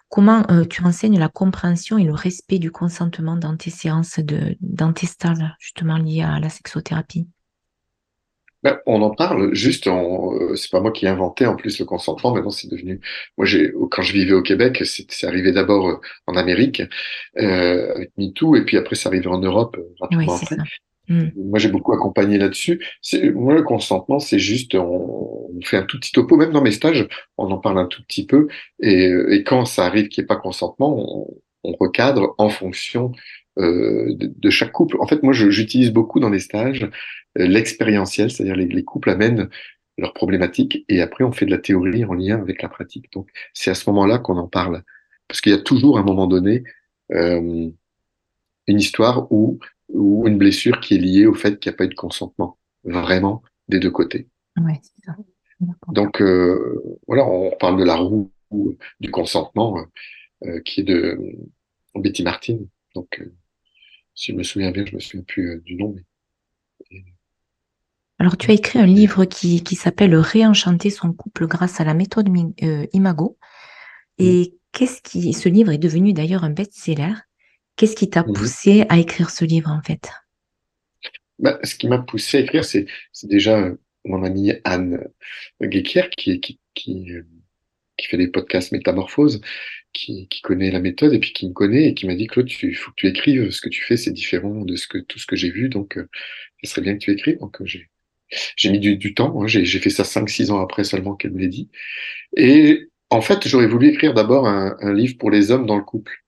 [0.09, 4.57] Comment euh, tu enseignes la compréhension et le respect du consentement dans tes séances, de,
[4.61, 7.29] dans tes stages justement liés à la sexothérapie?
[8.63, 11.85] Ben, on en parle, juste, euh, c'est pas moi qui ai inventé en plus le
[11.85, 13.01] consentement, maintenant c'est devenu,
[13.37, 16.83] moi j'ai, quand je vivais au Québec, c'est arrivé d'abord euh, en Amérique,
[17.39, 20.57] euh, avec MeToo, et puis après c'est arrivé en Europe, euh, rapidement après.
[21.09, 21.29] Hmm.
[21.37, 22.85] Moi j'ai beaucoup accompagné là-dessus.
[23.35, 26.73] Moi le consentement, c'est juste, on, on, fait un tout petit topo, même dans mes
[26.73, 27.07] stages,
[27.39, 28.49] on en parle un tout petit peu,
[28.81, 31.27] et, et quand ça arrive qu'il n'y ait pas consentement, on,
[31.63, 33.13] on recadre en fonction
[33.59, 34.97] euh, de, chaque couple.
[35.01, 36.85] En fait, moi, j'utilise beaucoup dans les stages
[37.39, 39.49] euh, l'expérientiel, c'est-à-dire les, les, couples amènent
[39.99, 43.11] leurs problématiques et après on fait de la théorie en lien avec la pratique.
[43.13, 44.83] Donc, c'est à ce moment-là qu'on en parle,
[45.29, 46.65] parce qu'il y a toujours à un moment donné
[47.13, 47.71] euh,
[48.67, 51.85] une histoire ou, ou une blessure qui est liée au fait qu'il n'y a pas
[51.85, 54.29] eu de consentement, vraiment des deux côtés.
[54.59, 55.17] Ouais, ça.
[55.89, 58.31] Donc euh, voilà, on parle de la roue
[59.01, 59.79] du consentement
[60.45, 61.19] euh, qui est de
[61.95, 62.59] Betty Martin.
[62.95, 63.23] Donc
[64.17, 65.95] si je me souviens bien, je me souviens plus euh, du nom.
[66.91, 67.05] Mais...
[68.19, 71.95] Alors, tu as écrit un livre qui, qui s'appelle Réenchanter son couple grâce à la
[71.95, 72.29] méthode
[72.63, 73.39] euh, Imago.
[74.19, 77.13] Et qu'est-ce qui, ce livre est devenu d'ailleurs un best-seller.
[77.77, 78.33] Qu'est-ce qui t'a mhm.
[78.33, 80.11] poussé à écrire ce livre en fait?
[81.39, 82.87] Bah, Ce qui m'a poussé à écrire, c'est
[83.25, 85.07] déjà euh, mon amie Anne
[85.63, 87.13] Guéquière qui, qui, qui,
[87.99, 89.43] qui fait des podcasts Métamorphose
[89.97, 92.77] qui, connaît la méthode et puis qui me connaît et qui m'a dit Claude, il
[92.77, 95.51] faut que tu écrives ce que tu fais, c'est différent de tout ce que j'ai
[95.51, 96.09] vu, donc euh,
[96.65, 97.39] serait bien que tu écrives.
[97.43, 97.65] Euh,
[98.57, 101.41] j'ai mis du, temps, hein, j'ai fait ça cinq six ans après seulement qu'elle me
[101.41, 101.71] l'ait dit.
[102.37, 106.25] Et en fait, j'aurais voulu écrire d'abord un, livre pour les hommes dans le couple,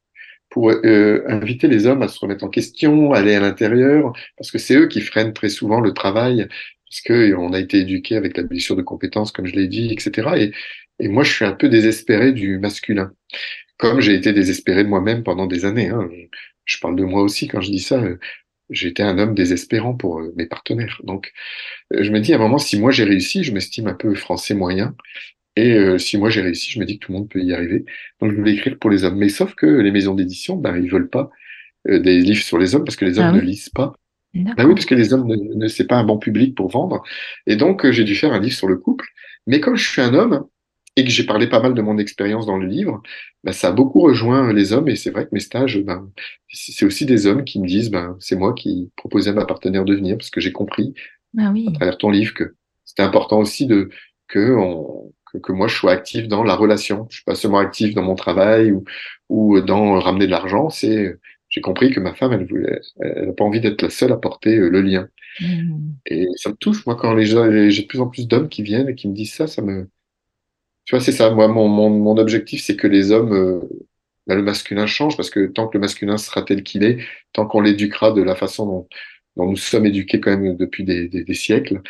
[0.51, 4.59] pour euh, inviter les hommes à se remettre en question, aller à l'intérieur, parce que
[4.59, 6.49] c'est eux qui freinent très souvent le travail,
[6.89, 9.93] parce que on a été éduqué avec la blessure de compétences, comme je l'ai dit,
[9.93, 10.29] etc.
[10.39, 10.53] Et,
[11.01, 13.13] et moi, je suis un peu désespéré du masculin,
[13.77, 15.89] comme j'ai été désespéré de moi-même pendant des années.
[15.89, 16.09] Hein.
[16.65, 18.03] Je parle de moi aussi quand je dis ça.
[18.71, 21.01] J'ai été un homme désespérant pour euh, mes partenaires.
[21.05, 21.33] Donc,
[21.95, 24.15] euh, je me dis à un moment, si moi j'ai réussi, je m'estime un peu
[24.15, 24.95] français moyen.
[25.57, 27.55] Et euh, si moi j'ai réussi, je me dis que tout le monde peut y
[27.55, 27.87] arriver.
[28.21, 29.17] Donc, je voulais écrire pour les hommes.
[29.17, 31.31] Mais sauf que les maisons d'édition, ben, ils veulent pas
[31.87, 33.95] des livres sur les hommes parce que les hommes Ah ne lisent pas.
[34.35, 37.03] Ben oui, parce que les hommes ne, ne c'est pas un bon public pour vendre.
[37.47, 39.07] Et donc, j'ai dû faire un livre sur le couple.
[39.47, 40.47] Mais comme je suis un homme
[40.99, 43.01] et que j'ai parlé pas mal de mon expérience dans le livre,
[43.45, 44.89] ben, ça a beaucoup rejoint les hommes.
[44.89, 46.11] Et c'est vrai que mes stages, ben,
[46.49, 49.85] c'est aussi des hommes qui me disent, ben, c'est moi qui proposais à ma partenaire
[49.85, 50.95] de venir parce que j'ai compris
[51.39, 53.91] Ah à travers ton livre que c'était important aussi de
[54.27, 57.07] que, on, que, que moi je sois actif dans la relation.
[57.11, 58.83] Je suis pas seulement actif dans mon travail ou,
[59.29, 60.69] ou dans ramener de l'argent.
[60.69, 61.17] C'est
[61.49, 64.17] j'ai compris que ma femme, elle voulait, elle n'a pas envie d'être la seule à
[64.17, 65.09] porter euh, le lien.
[65.41, 65.93] Hmm.
[66.05, 68.63] Et ça me touche, moi, quand les gens, j'ai de plus en plus d'hommes qui
[68.63, 69.89] viennent et qui me disent ça, ça me,
[70.89, 71.31] tu vois, c'est ça.
[71.31, 73.61] Moi, mon, mon, mon objectif, c'est que les hommes, euh,
[74.27, 76.99] ben, le masculin change, parce que tant que le masculin sera tel qu'il est,
[77.35, 78.89] tant qu'on l'éduquera de la façon dont,
[79.37, 81.83] dont nous sommes éduqués quand même depuis des, des, des siècles,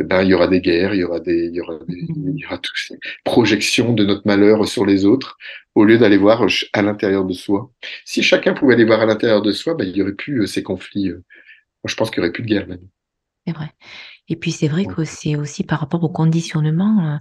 [0.00, 1.96] eh ben, il y aura des guerres, il y aura des, il y aura des,
[1.96, 2.38] il Hmm.
[2.42, 5.38] y aura toutes ces projections de notre malheur sur les autres,
[5.76, 7.72] au lieu d'aller voir ch- à l'intérieur de soi.
[8.06, 10.46] Si chacun pouvait aller voir à l'intérieur de soi, ben, il y aurait plus euh,
[10.46, 11.10] ces conflits.
[11.10, 11.16] euh.
[11.84, 12.88] Moi, je pense qu'il y aurait plus de guerre même.
[13.46, 13.72] c'est vrai.
[14.28, 14.96] Et puis c'est vrai Ouais.
[14.96, 17.20] que c'est aussi par rapport au conditionnement.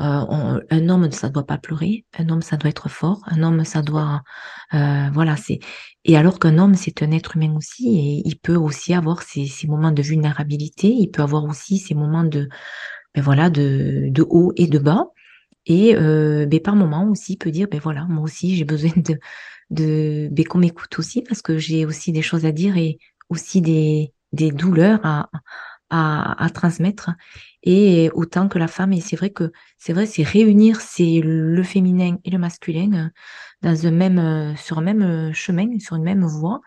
[0.00, 2.04] Euh, un homme, ça doit pas pleurer.
[2.18, 3.22] Un homme, ça doit être fort.
[3.26, 4.22] Un homme, ça doit,
[4.74, 5.60] euh, voilà, c'est.
[6.04, 9.48] Et alors qu'un homme, c'est un être humain aussi, et il peut aussi avoir ses,
[9.68, 10.88] moments de vulnérabilité.
[10.88, 12.48] Il peut avoir aussi ses moments de,
[13.14, 15.06] ben voilà, de, haut et de bas.
[15.66, 18.90] Et euh, ben par moment aussi, il peut dire, ben voilà, moi aussi, j'ai besoin
[18.96, 19.18] de,
[19.70, 22.98] de, ben qu'on m'écoute aussi parce que j'ai aussi des choses à dire et
[23.30, 25.30] aussi des, douleurs à,
[25.96, 27.10] à transmettre.
[27.62, 31.62] Et autant que la femme, et c'est vrai que c'est vrai, c'est réunir c'est le
[31.62, 33.08] féminin et le masculin euh,
[33.62, 36.60] dans un même, euh, sur un même euh, chemin, sur une même voie.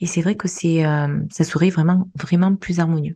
[0.00, 3.14] Et c'est vrai que c'est, euh, ça serait vraiment, vraiment plus harmonieux.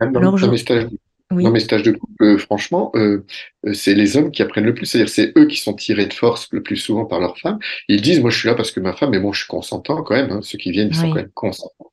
[0.00, 0.88] Dans, Alors, je, mes stages
[1.30, 3.24] Dans mes stages de couple, franchement, euh,
[3.72, 4.86] c'est les hommes qui apprennent le plus.
[4.86, 7.58] C'est-à-dire, c'est eux qui sont tirés de force le plus souvent par leur femme.
[7.88, 10.02] Ils disent, moi, je suis là parce que ma femme, mais bon, je suis consentant
[10.02, 10.30] quand même.
[10.30, 10.40] hein.
[10.42, 11.90] Ceux qui viennent, ils sont quand même consentants.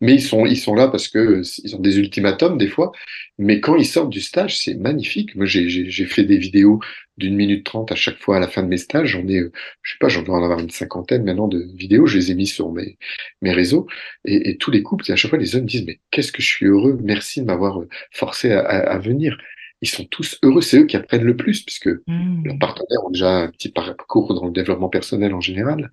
[0.00, 2.92] Mais ils sont, ils sont là parce que euh, ils ont des ultimatums des fois.
[3.38, 5.34] Mais quand ils sortent du stage, c'est magnifique.
[5.34, 6.80] Moi, j'ai, fait des vidéos
[7.16, 9.08] d'une minute trente à chaque fois à la fin de mes stages.
[9.08, 9.52] J'en ai, euh,
[9.82, 12.06] je sais pas, j'en dois en avoir une cinquantaine maintenant de vidéos.
[12.06, 12.98] Je les ai mis sur mes,
[13.42, 13.86] mes réseaux.
[14.24, 16.42] Et, et tous les couples, et à chaque fois, les hommes disent, mais qu'est-ce que
[16.42, 16.98] je suis heureux.
[17.02, 19.38] Merci de m'avoir euh, forcé à, à, à venir.
[19.84, 20.62] Ils sont tous heureux.
[20.62, 22.58] C'est eux qui apprennent le plus puisque leurs Hmm.
[22.58, 25.90] partenaires ont déjà un petit parcours dans le développement personnel en général.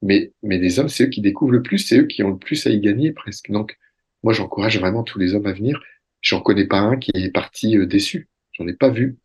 [0.00, 2.38] Mais, mais les hommes, c'est eux qui découvrent le plus, c'est eux qui ont le
[2.38, 3.50] plus à y gagner presque.
[3.50, 3.76] Donc,
[4.22, 5.78] moi, j'encourage vraiment tous les hommes à venir.
[6.22, 8.28] J'en connais pas un qui est parti euh, déçu.
[8.52, 9.18] J'en ai pas vu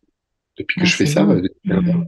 [0.58, 1.24] depuis que Ah, je fais ça.
[1.26, 2.04] euh, Hmm.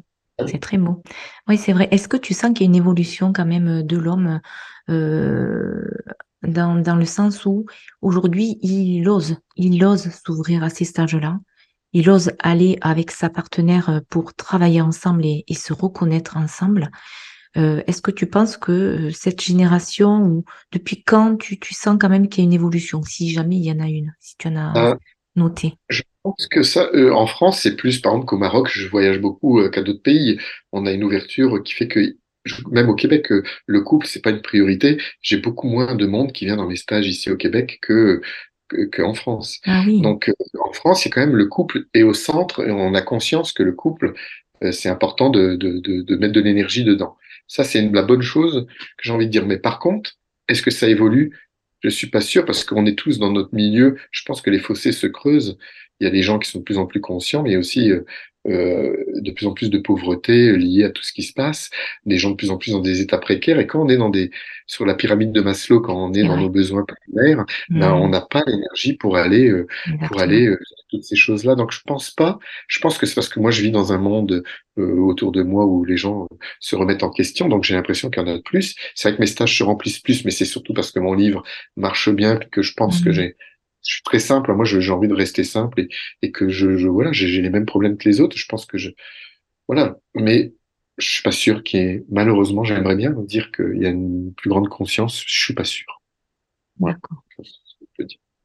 [0.47, 1.03] C'est très beau.
[1.49, 1.88] Oui, c'est vrai.
[1.92, 4.40] Est-ce que tu sens qu'il y a une évolution quand même euh, de l'homme
[4.90, 5.82] euh,
[6.42, 7.64] dans, dans le sens où
[8.03, 11.38] aujourd'hui, il ose, il ose s'ouvrir à ces stages-là?
[11.97, 16.90] Il ose aller avec sa partenaire euh, pour travailler ensemble et, et se reconnaître ensemble.
[17.57, 21.97] Euh, est-ce que tu penses que euh, cette génération, ou depuis quand tu, tu sens
[22.01, 24.36] quand même qu'il y a une évolution, si jamais il y en a une, si
[24.38, 24.94] tu en as Euh,
[25.36, 25.78] noté?
[25.88, 29.20] je pense que ça, euh, en France, c'est plus, par exemple, qu'au Maroc, je voyage
[29.20, 30.38] beaucoup qu'à d'autres pays.
[30.72, 32.16] On a une ouverture qui fait que,
[32.70, 33.28] même au Québec,
[33.66, 34.99] le couple, c'est pas une priorité.
[35.22, 38.20] J'ai beaucoup moins de monde qui vient dans mes stages ici au Québec que,
[38.68, 39.60] que, qu'en France.
[39.64, 42.70] Ah oui, Donc, euh, en France, c'est quand même le couple est au centre et
[42.70, 44.14] on a conscience que le couple,
[44.64, 47.16] euh, c'est important de, de, de, de mettre de l'énergie dedans.
[47.46, 49.46] Ça, c'est la bonne chose que j'ai envie de dire.
[49.46, 50.12] Mais par contre,
[50.48, 51.36] est-ce que ça évolue?
[51.82, 53.96] Je suis pas sûr parce qu'on est tous dans notre milieu.
[54.10, 55.58] Je pense que les fossés se creusent.
[56.00, 58.04] Il y a des gens qui sont de plus en plus conscients, mais aussi euh,
[58.49, 61.70] euh, de plus en plus de pauvreté euh, liée à tout ce qui se passe.
[62.07, 63.59] Des gens de plus en plus dans des états précaires.
[63.61, 64.30] Et quand on est dans des
[64.66, 67.44] sur la pyramide de Maslow, quand on est dans nos besoins primaires,
[67.74, 69.66] ben on Hmm, n'a pas l'énergie pour aller euh,
[70.05, 70.59] pour aller euh,
[70.90, 71.55] toutes ces choses-là.
[71.55, 72.38] Donc je pense pas.
[72.68, 74.42] Je pense que c'est parce que moi je vis dans un monde
[74.78, 76.28] euh, autour de moi où les gens
[76.61, 77.49] se remettent en question.
[77.49, 78.74] Donc j'ai l'impression qu'il y en a de plus.
[78.94, 81.42] C'est vrai que mes stages se remplissent plus, mais c'est surtout parce que mon livre
[81.76, 83.36] marche bien, que je pense que Hmm, j'ai,
[83.87, 84.53] je suis très simple.
[84.53, 85.89] Moi, j'ai envie de rester simple et,
[86.22, 88.37] et que je, je voilà, j'ai les mêmes problèmes que les autres.
[88.37, 88.91] Je pense que je,
[89.68, 89.97] voilà.
[90.14, 90.55] Mais
[90.99, 94.32] je suis pas sûr qu'il y ait, malheureusement, j'aimerais bien dire qu'il y a une
[94.34, 95.22] plus grande conscience.
[95.26, 96.03] Je suis pas sûr.
[96.80, 97.22] D'accord.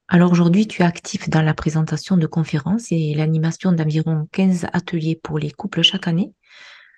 [0.07, 5.15] Alors aujourd'hui, tu es actif dans la présentation de conférences et l'animation d'environ 15 ateliers
[5.21, 6.33] pour les couples chaque année.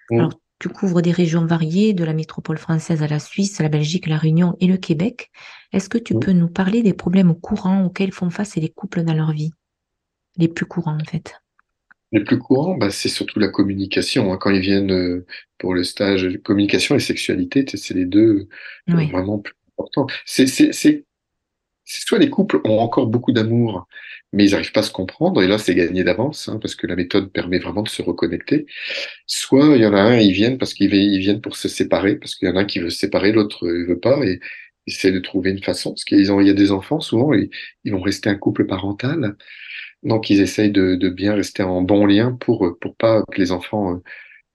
[0.10, 0.20] Mm.
[0.20, 4.08] Alors, tu couvres des régions variées, de la métropole française à la Suisse, la Belgique,
[4.08, 5.32] la Réunion et le Québec.
[5.72, 9.14] Est-ce que tu peux nous parler des problèmes courants auxquels font face les couples dans
[9.14, 9.51] leur vie?
[10.38, 11.36] Les plus courants, en fait.
[12.12, 14.32] Les plus courants, bah, c'est surtout la communication.
[14.32, 14.38] Hein.
[14.38, 15.26] Quand ils viennent euh,
[15.58, 18.47] pour le stage communication et sexualité, c'est les deux
[18.89, 20.08] euh, vraiment plus importants.
[20.26, 20.45] C'est
[21.86, 23.88] soit les couples ont encore beaucoup d'amour,
[24.34, 26.88] mais ils n'arrivent pas à se comprendre, et là c'est gagné d'avance, hein, parce que
[26.88, 28.65] la méthode permet vraiment de se reconnecter.
[29.27, 32.36] Soit il y en a un, ils viennent parce qu'ils viennent pour se séparer, parce
[32.36, 34.39] qu'il y en a un qui veut se séparer, l'autre ne veut pas, et
[34.88, 37.34] ils essaient de trouver une façon, parce qu'ils ont, il y a des enfants souvent,
[37.34, 37.49] ils,
[37.86, 39.36] ils vont rester un couple parental,
[40.03, 43.95] donc, ils essayent de, bien rester en bon lien pour pour pas que les enfants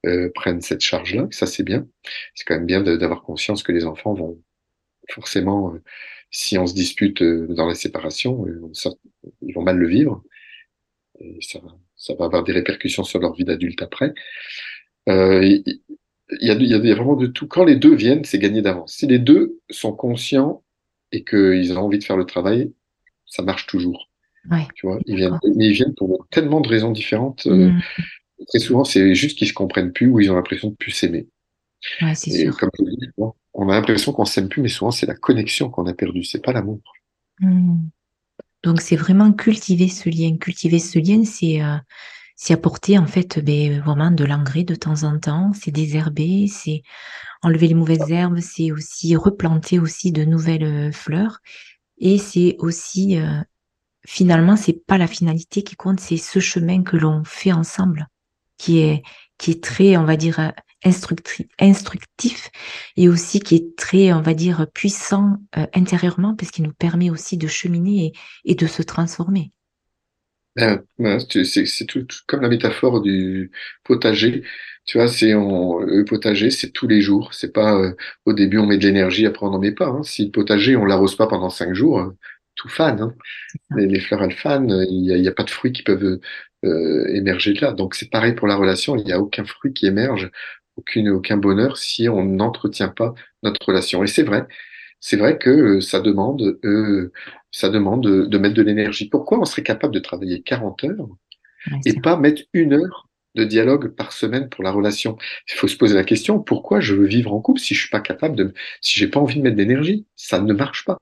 [0.07, 1.29] euh, euh, prennent cette charge-là.
[1.31, 1.87] Ça, c'est bien.
[2.35, 4.43] C'est quand même bien d'avoir conscience que les enfants vont
[5.11, 5.83] forcément, euh,
[6.31, 8.45] si on se dispute dans la séparation,
[9.43, 10.23] ils vont mal le vivre.
[11.21, 11.61] Et ça,
[11.97, 14.15] ça va avoir des répercussions sur leur vie d'adulte après.
[15.07, 15.63] il
[16.41, 17.47] y, a, il y a vraiment de tout.
[17.47, 18.95] Quand les deux viennent, c'est gagné d'avance.
[18.95, 20.63] Si les deux sont conscients
[21.13, 22.73] et qu'ils ont envie de faire le travail,
[23.27, 24.09] ça marche toujours.
[24.75, 27.47] Tu vois, ils viennent, ils viennent pour tellement de raisons différentes.
[27.47, 27.81] Euh, mm.
[28.49, 31.29] Très souvent, c'est juste qu'ils se comprennent plus ou ils ont l'impression de plus s'aimer.
[32.03, 32.57] Ouais, c'est sûr.
[32.57, 33.11] Comme je dis,
[33.55, 36.43] on a l'impression qu'on s'aime plus, mais souvent c'est la connexion qu'on a perdue, c'est
[36.43, 36.81] pas l'amour.
[37.41, 37.79] Mm.
[38.63, 40.37] Donc c'est vraiment cultiver ce lien.
[40.37, 41.77] Cultiver ce lien, c'est euh,
[42.51, 46.83] apporter en fait ben, vraiment de l'engrais de temps en temps, c'est désherber, c'est
[47.43, 51.39] enlever les mauvaises herbes, c'est aussi replanter aussi de nouvelles euh, fleurs.
[52.01, 53.19] Et c'est aussi
[54.07, 58.09] finalement, c'est pas la finalité qui compte, c'est ce chemin que l'on fait ensemble,
[58.57, 59.03] qui est,
[59.37, 60.53] qui est très, on va dire,
[60.87, 60.91] euh,
[61.59, 62.51] instructif,
[62.97, 67.11] et aussi qui est très, on va dire, puissant euh, intérieurement, parce qu'il nous permet
[67.11, 68.13] aussi de cheminer
[68.45, 69.51] et, de se transformer.
[70.57, 73.51] Ben, ben, c'est tout, comme la métaphore du
[73.85, 74.43] potager.
[74.87, 77.35] Tu vois, c'est le potager, c'est tous les jours.
[77.35, 77.93] C'est pas euh,
[78.25, 79.89] au début on met de l'énergie, après on n'en met pas.
[79.89, 80.03] Hein.
[80.03, 82.13] Si le potager on l'arrose pas pendant cinq jours,
[82.57, 83.01] tout fan.
[83.01, 83.15] Hein.
[83.77, 86.19] Les, fleurs elles fan, il n'y a, pas de fruits qui peuvent
[86.65, 87.73] euh, émerger de là.
[87.73, 90.31] Donc c'est pareil pour la relation, il n'y a aucun fruit qui émerge,
[90.79, 94.03] aucune, aucun bonheur si on n'entretient pas notre relation.
[94.03, 94.47] Et c'est vrai,
[95.01, 97.13] c'est vrai que euh, ça demande, euh,
[97.51, 99.09] ça demande de, mettre de l'énergie.
[99.09, 101.09] Pourquoi on serait capable de travailler 40 heures
[101.85, 105.19] et pas mettre une heure de dialogue par semaine pour la relation?
[105.53, 107.91] Il faut se poser la question pourquoi je veux vivre en couple si je suis
[107.91, 110.99] pas capable de, si j'ai pas envie de mettre d'énergie, ça ne marche pas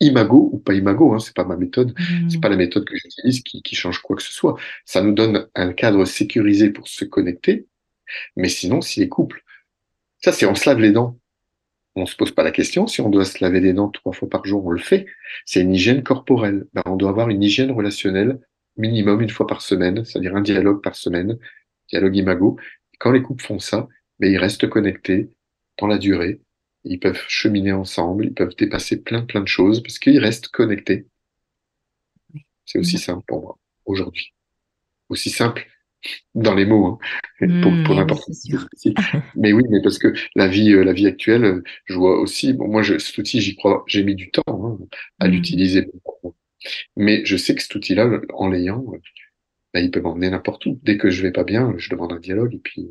[0.00, 2.30] imago ou pas imago, hein, c'est pas ma méthode, mmh.
[2.30, 4.56] c'est pas la méthode que j'utilise qui, qui change quoi que ce soit.
[4.84, 7.66] Ça nous donne un cadre sécurisé pour se connecter,
[8.36, 9.42] mais sinon, si les couples,
[10.22, 11.18] ça c'est on se lave les dents,
[11.96, 12.86] on se pose pas la question.
[12.86, 15.06] Si on doit se laver les dents trois fois par jour, on le fait.
[15.46, 16.66] C'est une hygiène corporelle.
[16.72, 18.40] Ben, on doit avoir une hygiène relationnelle
[18.76, 21.38] minimum une fois par semaine, c'est-à-dire un dialogue par semaine,
[21.88, 22.56] dialogue imago.
[23.00, 23.88] Quand les couples font ça,
[24.20, 25.30] ben, ils restent connectés
[25.78, 26.40] dans la durée
[26.84, 31.06] ils peuvent cheminer ensemble, ils peuvent dépasser plein plein de choses parce qu'ils restent connectés.
[32.64, 34.34] C'est aussi simple pour moi aujourd'hui.
[35.08, 35.66] Aussi simple
[36.34, 36.98] dans les mots, hein,
[37.62, 38.30] pour, pour mmh, n'importe
[38.76, 38.94] qui.
[39.36, 42.52] Mais oui, mais parce que la vie, euh, la vie actuelle, je vois aussi.
[42.52, 43.84] Bon, moi, je, cet outil, j'y crois.
[43.86, 44.78] J'ai mis du temps hein,
[45.18, 45.30] à mmh.
[45.30, 45.90] l'utiliser.
[46.96, 48.84] Mais je sais que cet outil-là, en l'ayant,
[49.74, 50.78] bah, il peut m'emmener n'importe où.
[50.82, 52.88] Dès que je vais pas bien, je demande un dialogue et puis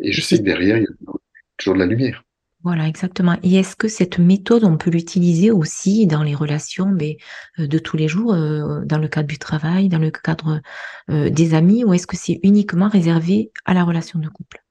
[0.00, 1.12] et je sais que derrière, il y a
[1.56, 2.24] toujours de la lumière.
[2.64, 3.36] Voilà, exactement.
[3.42, 7.18] Et est-ce que cette méthode, on peut l'utiliser aussi dans les relations mais,
[7.58, 10.62] euh, de tous les jours, euh, dans le cadre du travail, dans le cadre
[11.10, 14.64] euh, des amis, ou est-ce que c'est uniquement réservé à la relation de couple?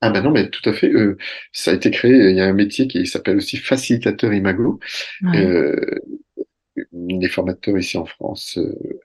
[0.00, 0.90] Ah ben non, mais tout à fait.
[1.52, 4.80] ça a été créé, il y a un métier qui s'appelle aussi facilitateur imago.
[6.92, 8.58] des formateurs ici en France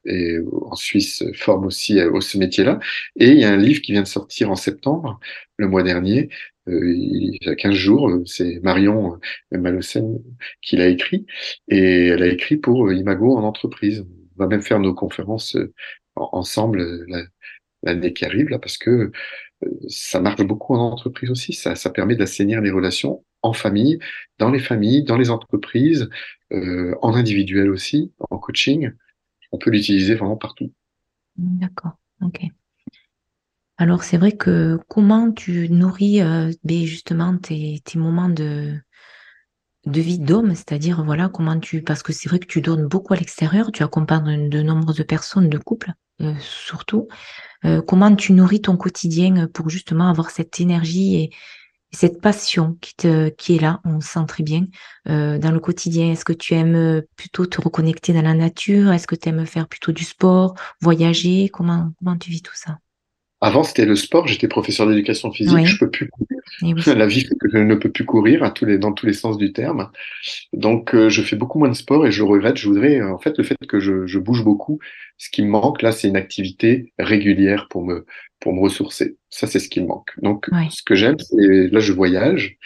[0.06, 2.80] et en Suisse forment aussi à ce métier-là.
[3.18, 5.20] Et il y a un livre qui vient de sortir en septembre,
[5.58, 6.30] le mois dernier,
[6.68, 9.20] il y a 15 jours, euh, c'est Marion
[9.54, 10.20] euh, Malocène
[10.62, 11.26] qui l'a écrit,
[11.68, 14.06] et elle a écrit pour Imago en entreprise.
[14.38, 15.58] On va même faire nos conférences
[16.16, 17.06] ensemble
[17.84, 19.12] l'année qui arrive, là, parce que
[19.88, 21.54] ça marche beaucoup en entreprise aussi.
[21.54, 24.00] Ça, ça permet d'assainir les relations en famille,
[24.40, 26.10] dans les familles, dans les entreprises,
[26.52, 28.92] euh, en individuel aussi, en coaching.
[29.52, 30.74] On peut l'utiliser vraiment partout.
[31.38, 32.42] D'accord, ok.
[33.78, 38.80] Alors c'est vrai que comment tu nourris euh, ben, justement tes, moments de,
[39.86, 43.14] de vie d'homme, c'est-à-dire voilà comment tu parce que c'est vrai que tu donnes beaucoup
[43.14, 47.10] à l'extérieur, tu accompagnes de nombreuses personnes, de couples euh, surtout.
[47.66, 51.32] Euh, comment tu nourris ton quotidien pour justement avoir cette énergie et,
[51.92, 54.66] cette passion qui est là, on sent très bien
[55.06, 56.12] dans le quotidien?
[56.12, 58.92] Est-ce que tu aimes plutôt te reconnecter dans la nature?
[58.92, 61.48] Est-ce que tu aimes faire plutôt du sport, voyager?
[61.48, 62.80] Comment comment tu vis tout ça?
[63.42, 64.28] Avant, c'était le sport.
[64.28, 65.54] J'étais professeur d'éducation physique.
[65.56, 65.66] Oui.
[65.66, 66.40] Je peux plus courir.
[66.62, 66.74] Oui.
[66.96, 69.14] La vie fait que je ne peux plus courir à tous les, dans tous les
[69.14, 69.92] sens du terme.
[70.54, 72.58] Donc, euh, je fais beaucoup moins de sport et je regrette.
[72.58, 74.80] Je voudrais, euh, en fait, le fait que je, je bouge beaucoup,
[75.18, 78.06] ce qui me manque là, c'est une activité régulière pour me,
[78.40, 79.18] pour me ressourcer.
[79.30, 80.12] Ça, c'est ce qui me manque.
[80.22, 80.68] Donc, Oui.
[80.72, 82.58] ce que j'aime, c'est là, je voyage.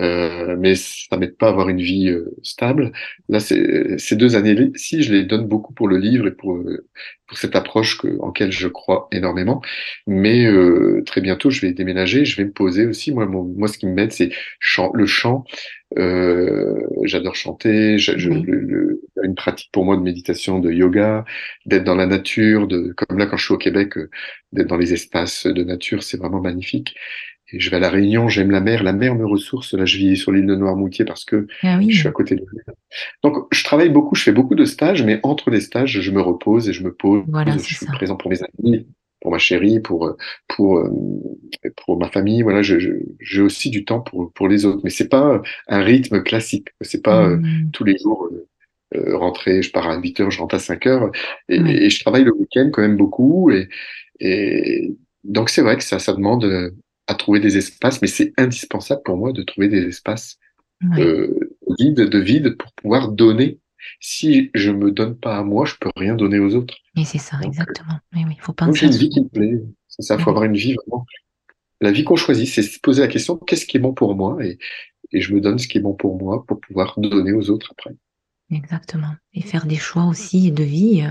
[0.00, 2.90] Euh, mais ça m'aide pas à avoir une vie euh, stable.
[3.28, 6.88] Là, ces deux années-ci, je les donne beaucoup pour le livre et pour, euh,
[7.28, 9.62] pour cette approche que, en laquelle je crois énormément.
[10.08, 13.12] Mais euh, très bientôt, je vais déménager, je vais me poser aussi.
[13.12, 15.44] Moi, mon- moi, ce qui me m'aide, c'est chant, le chant.
[15.98, 17.98] Euh, j'adore chanter.
[17.98, 18.42] Je, je- Oui.
[18.42, 21.24] le- le- une pratique pour moi de méditation, de yoga,
[21.66, 23.94] d'être dans la nature, de comme là quand je suis au Québec,
[24.52, 26.94] d'être dans les espaces de nature, c'est vraiment magnifique.
[27.52, 28.82] Et je vais à la Réunion, j'aime la mer.
[28.82, 29.74] La mer me ressource.
[29.74, 32.40] Là, je vis sur l'île de Noirmoutier parce que Ah je suis à côté de
[32.40, 32.74] la mer.
[33.22, 36.20] Donc, je travaille beaucoup, je fais beaucoup de stages, mais entre les stages, je me
[36.22, 37.22] repose et je me pose.
[37.28, 37.92] Voilà, Je suis ça.
[37.92, 38.86] présent pour mes amis,
[39.20, 40.16] pour ma chérie, pour euh,
[40.48, 40.90] pour euh,
[41.84, 42.42] pour ma famille.
[42.42, 45.80] Voilà, je, je- j'ai aussi du temps pour pour les autres, mais c'est pas un
[45.82, 46.68] rythme classique.
[46.80, 47.70] C'est pas euh, Mm.
[47.72, 48.46] tous les jours euh,
[48.96, 49.62] euh, rentrer.
[49.62, 51.10] Je pars à 8 heures, je rentre à 5 heures,
[51.48, 53.50] et, et je travaille le week-end quand même beaucoup.
[53.50, 53.68] Et
[54.20, 56.72] et donc c'est vrai que ça ça demande
[57.06, 60.38] à trouver des espaces, mais c'est indispensable pour moi de trouver des espaces
[60.82, 61.00] Oui.
[61.02, 63.58] euh, vide, de vide pour pouvoir donner.
[64.00, 66.74] Si je me donne pas à moi, je peux rien donner aux autres.
[66.96, 67.98] Et c'est ça, Donc, exactement.
[68.12, 69.62] Mais oui, il faut penser j'ai une vie qui me plaît.
[69.88, 70.30] C'est ça, faut Oui.
[70.30, 71.04] avoir une vie vraiment.
[71.80, 74.38] La vie qu'on choisit, c'est se poser la question, qu'est-ce qui est bon pour moi?
[74.44, 74.58] Et,
[75.12, 77.70] et je me donne ce qui est bon pour moi pour pouvoir donner aux autres
[77.72, 77.94] après.
[78.50, 79.14] Exactement.
[79.32, 81.10] Et faire des choix aussi de vie euh,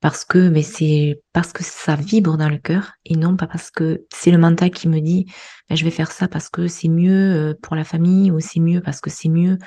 [0.00, 3.70] parce que mais c'est parce que ça vibre dans le cœur et non pas parce
[3.70, 5.26] que c'est le mental qui me dit
[5.68, 8.60] Ben, je vais faire ça parce que c'est mieux euh, pour la famille ou c'est
[8.60, 9.58] mieux parce que c'est mieux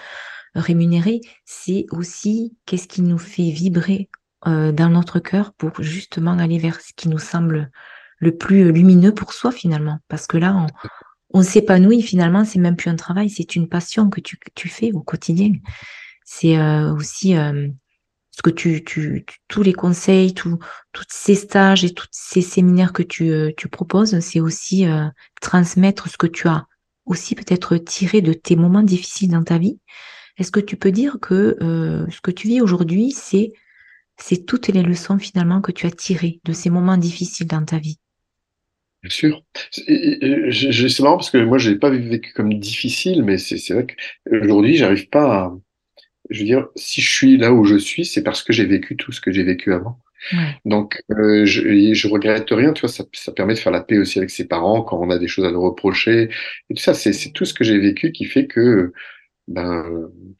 [0.56, 1.22] rémunéré.
[1.46, 4.10] C'est aussi qu'est-ce qui nous fait vibrer
[4.48, 7.72] euh, dans notre cœur pour justement aller vers ce qui nous semble
[8.20, 10.00] le plus lumineux pour soi finalement.
[10.08, 10.68] Parce que là, on,
[11.34, 14.92] on s'épanouit finalement, c'est même plus un travail, c'est une passion que tu, tu fais
[14.94, 15.54] au quotidien.
[16.26, 17.68] C'est euh, aussi euh,
[18.42, 18.86] que tu,
[19.50, 20.58] tous les conseils, tous
[21.10, 25.06] ces stages et tous ces séminaires que tu, euh, proposes, c'est aussi euh,
[25.42, 26.66] transmettre ce que tu as
[27.06, 29.80] aussi peut-être tiré de tes moments difficiles dans ta vie.
[30.38, 33.52] Est-ce que tu peux dire que euh, ce que tu vis aujourd'hui, c'est
[34.18, 37.80] c'est toutes les leçons finalement que tu as tirées de ces moments difficiles dans ta
[37.80, 37.98] vie?
[39.02, 39.44] Bien sûr.
[39.72, 43.88] C'est marrant parce que moi, je l'ai pas vécu comme difficile, mais c'est c'est vrai
[43.88, 45.54] qu'aujourd'hui, j'arrive pas à,
[46.30, 48.96] je veux dire, si je suis là où je suis, c'est parce que j'ai vécu
[48.96, 50.00] tout ce que j'ai vécu avant.
[50.34, 53.82] Ouais, Donc, euh, je, je regrette rien, tu vois, ça, ça permet de faire la
[53.82, 56.30] paix aussi avec ses parents quand on a des choses à nous reprocher.
[56.70, 58.94] Et tout ça, c'est c'est tout ce que j'ai vécu qui fait que,
[59.48, 59.84] ben,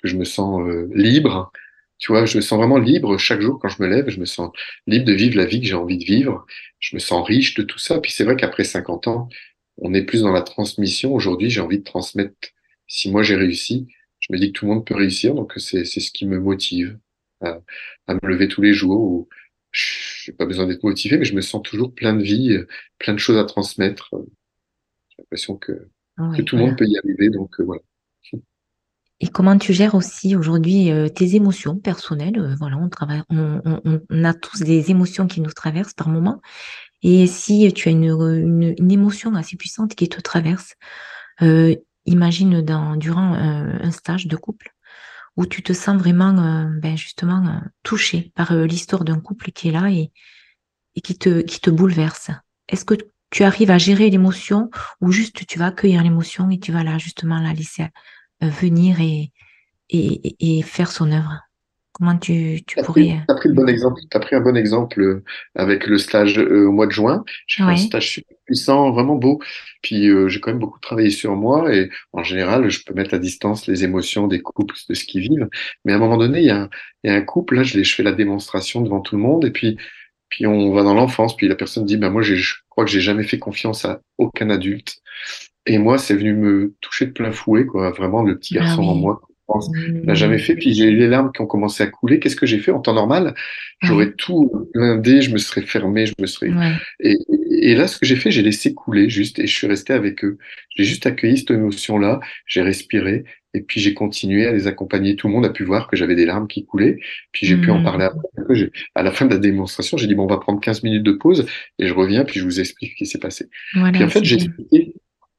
[0.02, 1.52] que je me sens euh, libre.
[2.00, 4.26] Tu vois, je me sens vraiment libre chaque jour quand je me lève, je me
[4.26, 4.52] sens
[4.88, 6.46] libre de vivre la vie que j'ai envie de vivre.
[6.80, 8.00] Je me sens riche de tout ça.
[8.00, 9.30] Puis c'est vrai qu'après 50 ans,
[9.78, 11.14] on est plus dans la transmission.
[11.14, 12.36] Aujourd'hui, j'ai envie de transmettre.
[12.88, 13.88] Si moi j'ai réussi,
[14.32, 16.98] me dis que tout le monde peut réussir, donc c'est c'est ce qui me motive
[17.42, 17.60] à,
[18.08, 19.02] à me lever tous les jours.
[19.02, 19.30] Où
[19.72, 22.68] j'ai pas besoin d'être motivé, mais je me sens toujours plein de vie, euh,
[23.00, 24.10] plein de choses à transmettre.
[25.10, 25.72] J'ai l'impression que,
[26.18, 26.68] ouais, tout le voilà.
[26.68, 27.82] monde peut y arriver, donc euh, voilà.
[29.24, 32.40] Et comment tu gères aussi aujourd'hui euh, tes émotions personnelles?
[32.40, 36.10] Euh, Voilà, on travaille, on, on- on a tous des émotions qui nous traversent par
[36.10, 36.42] moment.
[37.04, 40.74] Et si tu as une, une, une émotion assez puissante qui te traverse,
[41.44, 41.76] euh,
[42.06, 42.62] imagine
[42.98, 44.74] durant euh, un stage de couple
[45.38, 49.70] où tu te sens vraiment, euh, ben justement, euh, touché par l'histoire d'un couple qui
[49.70, 50.12] est là et,
[51.02, 52.32] qui te, bouleverse.
[52.68, 52.96] Est-ce que
[53.30, 56.98] tu arrives à gérer l'émotion ou juste tu vas accueillir l'émotion et tu vas là
[56.98, 57.88] justement la laisser
[58.42, 59.32] venir et-
[59.90, 61.51] et faire son œuvre?
[61.94, 63.02] Comment tu, tu pourrais...
[63.02, 64.02] pris, t'as pris le bon exemple.
[64.10, 65.24] Pris un bon exemple euh,
[65.56, 67.24] avec le stage euh, au mois de juin.
[67.48, 69.40] J'ai fait un stage super puissant, vraiment beau.
[69.82, 73.14] Puis euh, j'ai quand même beaucoup travaillé sur moi et en général, je peux mettre
[73.14, 75.50] à distance les émotions des couples de ce qu'ils vivent.
[75.84, 76.70] Mais à un moment donné, il y a, un-
[77.04, 79.52] il y a un couple là, je, fais la démonstration devant tout le monde et
[79.52, 79.78] puis
[80.30, 81.36] puis on va dans l'enfance.
[81.36, 82.36] Puis la personne dit, ben moi, je
[82.70, 85.02] crois que j'ai jamais fait confiance à aucun adulte.
[85.66, 87.92] Et moi, c'est venu me toucher de plein fouet, quoi.
[87.92, 88.96] Vraiment, le petit ah garçon en
[89.60, 89.92] oui.
[89.94, 90.56] moi l'a jamais Mmh, fait.
[90.56, 92.20] Puis j'ai eu les larmes qui ont commencé à couler.
[92.20, 93.34] Qu'est-ce que j'ai fait en temps normal?
[93.82, 96.54] J'aurais ouais, tout blindé, je me serais fermé, je me serais.
[96.54, 97.18] ouais, Et,
[97.50, 100.24] et là, ce que j'ai fait, j'ai laissé couler juste et je suis resté avec
[100.24, 100.38] eux.
[100.78, 103.24] J'ai juste accueilli cette émotion-là, j'ai respiré
[103.54, 105.16] et puis j'ai continué à les accompagner.
[105.16, 106.98] Tout le monde a pu voir que j'avais des larmes qui coulaient.
[107.32, 108.56] Puis j'ai pu en parler mmh, après.
[108.56, 111.04] J'ai- À la fin de la démonstration, j'ai dit bon, on va prendre 15 minutes
[111.04, 111.46] de pause
[111.80, 113.50] et je reviens puis je vous explique ce qui s'est passé.
[113.92, 114.94] Puis en fait, j'ai expliqué,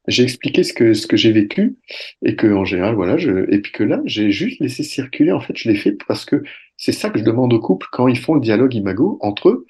[0.08, 1.76] j'ai expliqué ce que, ce que j'ai vécu
[2.24, 5.32] et que, en général, voilà, je, et puis que là, j'ai juste laissé circuler.
[5.32, 6.42] En fait, je l'ai fait parce que
[6.76, 9.66] c'est ça que je demande aux couples quand ils font le dialogue imago entre eux.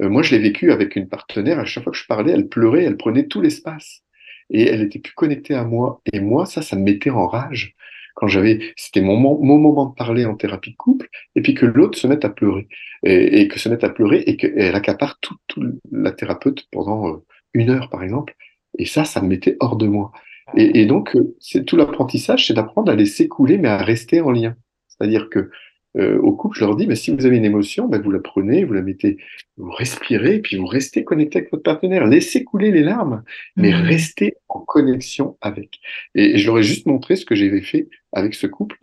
[0.00, 1.58] moi, je l'ai vécu avec une partenaire.
[1.58, 4.02] À chaque fois que je parlais, elle pleurait, elle prenait tout l'espace
[4.50, 6.02] et elle était plus connectée à moi.
[6.12, 7.76] Et moi, ça, ça me mettait en rage
[8.14, 11.98] quand j'avais, c'était mon, moment de parler en thérapie de couple, et puis que l'autre
[11.98, 12.68] se mette à pleurer,
[13.02, 17.24] et, que se mette à pleurer, et qu'elle accapare tout, tout, la thérapeute pendant euh,
[17.54, 18.34] une heure, par exemple.
[18.78, 20.12] Et ça, ça me mettait hors de moi.
[20.56, 24.20] Et, et donc, euh, c'est tout l'apprentissage, c'est d'apprendre à laisser couler, mais à rester
[24.20, 24.56] en lien.
[24.88, 25.50] C'est-à-dire que
[25.96, 28.20] euh, au couple, je leur dis, mais si vous avez une émotion, ben vous la
[28.20, 29.18] prenez, vous la mettez,
[29.56, 32.06] vous respirez, et puis vous restez connecté avec votre partenaire.
[32.06, 33.24] Laissez couler les larmes,
[33.56, 33.82] mais mmh.
[33.82, 35.80] restez en connexion avec.
[36.14, 38.78] Et, je leur ai juste montré ce que j'avais fait avec ce couple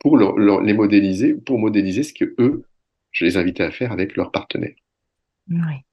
[0.00, 2.64] pour les modéliser, pour modéliser ce que eux,
[3.12, 4.74] je les invitais à faire avec leur partenaire.
[5.48, 5.84] Oui.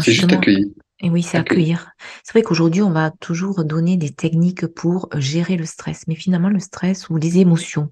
[0.00, 0.66] C'est juste accueillir.
[1.00, 1.90] Et oui, c'est accueillir.
[2.22, 6.48] C'est vrai qu'aujourd'hui, on va toujours donner des techniques pour gérer le stress, mais finalement,
[6.48, 7.90] le stress ou les émotions,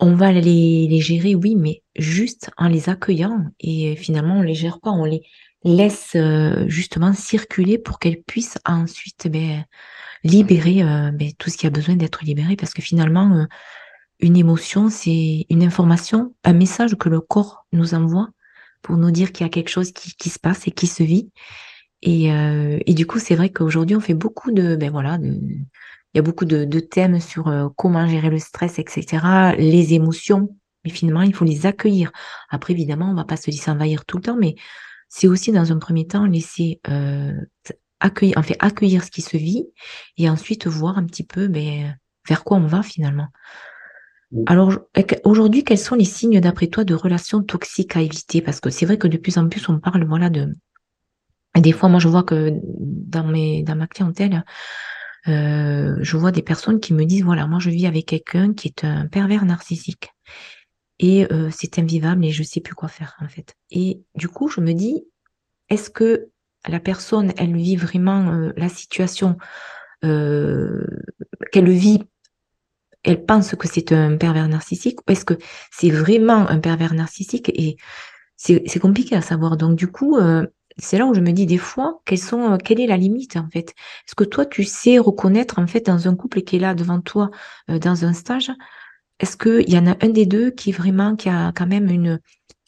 [0.00, 3.46] on va les, les, gérer, oui, mais juste en les accueillant.
[3.58, 5.22] Et finalement, on les gère pas, on les
[5.64, 9.64] laisse euh, justement circuler pour qu'elles puissent ensuite ben,
[10.22, 12.54] libérer euh, ben, tout ce qui a besoin d'être libéré.
[12.54, 13.44] Parce que finalement, euh,
[14.20, 18.28] une émotion, c'est une information, un message que le corps nous envoie
[18.82, 21.30] pour nous dire qu'il y a quelque chose qui, se passe et qui se vit.
[22.02, 25.18] Et, et du coup, c'est vrai qu'aujourd'hui, on fait beaucoup de, ben voilà,
[26.14, 30.56] il y a beaucoup de, thèmes sur euh, comment gérer le stress, etc., les émotions.
[30.84, 32.12] Mais finalement, il faut les accueillir.
[32.48, 34.54] Après, évidemment, on va pas se laisser envahir tout le temps, mais
[35.08, 37.34] c'est aussi dans un premier temps laisser euh,
[38.00, 39.66] accueillir, en fait, accueillir ce qui se vit
[40.16, 43.28] et ensuite voir un petit peu ben, vers quoi on va finalement.
[44.46, 44.78] Alors
[45.24, 48.42] aujourd'hui, quels sont les signes d'après toi de relations toxiques à éviter?
[48.42, 50.52] Parce que c'est vrai que de plus en plus on parle voilà de.
[51.56, 54.44] des fois, moi je vois que dans ma clientèle,
[55.28, 58.68] euh, je vois des personnes qui me disent, voilà, moi je vis avec quelqu'un qui
[58.68, 60.10] est un pervers narcissique.
[60.98, 63.54] Et euh, c'est invivable et je sais plus quoi faire en fait.
[63.70, 65.04] Et du coup, je me dis,
[65.70, 66.28] est-ce que
[66.66, 69.38] la personne, elle vit vraiment euh, la situation
[70.02, 72.04] qu'elle vit
[73.04, 75.34] elle pense que c'est un pervers narcissique ou est-ce que
[75.70, 77.76] c'est vraiment un pervers narcissique et
[78.36, 79.56] c'est compliqué à savoir.
[79.56, 80.16] Donc du coup,
[80.78, 83.70] c'est là où je me dis des fois, euh, quelle est la limite en fait?
[83.70, 87.00] Est-ce que toi, tu sais reconnaître en fait dans un couple qui est là devant
[87.00, 87.30] toi
[87.70, 88.50] euh, dans un stage,
[89.18, 92.20] est-ce qu'il y en a un des deux qui vraiment, qui a quand même une,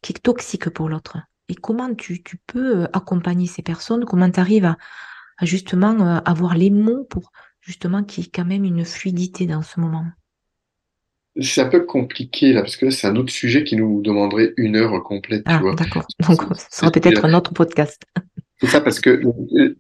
[0.03, 1.19] qui est toxique pour l'autre?
[1.49, 4.05] Et comment tu, peux euh, accompagner ces personnes?
[4.05, 4.77] Comment tu arrives à,
[5.43, 9.81] justement avoir les mots pour justement qu'il y ait quand même une fluidité dans ce
[9.81, 10.05] moment?
[11.41, 14.77] C'est un peu compliqué là, parce que c'est un autre sujet qui nous demanderait une
[14.77, 15.61] heure complète, ah.
[15.77, 16.07] D'accord.
[16.27, 18.03] Donc, ce sera peut-être un autre podcast.
[18.61, 19.23] C'est ça, parce que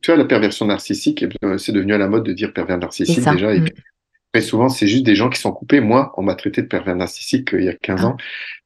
[0.00, 3.24] tu vois, la perversion narcissique, eh c'est devenu à la mode de dire pervers narcissique
[3.24, 3.54] déjà.
[3.54, 3.68] Et mm.
[4.32, 5.80] très souvent, c'est juste des gens qui sont coupés.
[5.80, 8.06] Moi, on m'a traité de pervers narcissique euh, il y a 15 ah.
[8.06, 8.16] ans,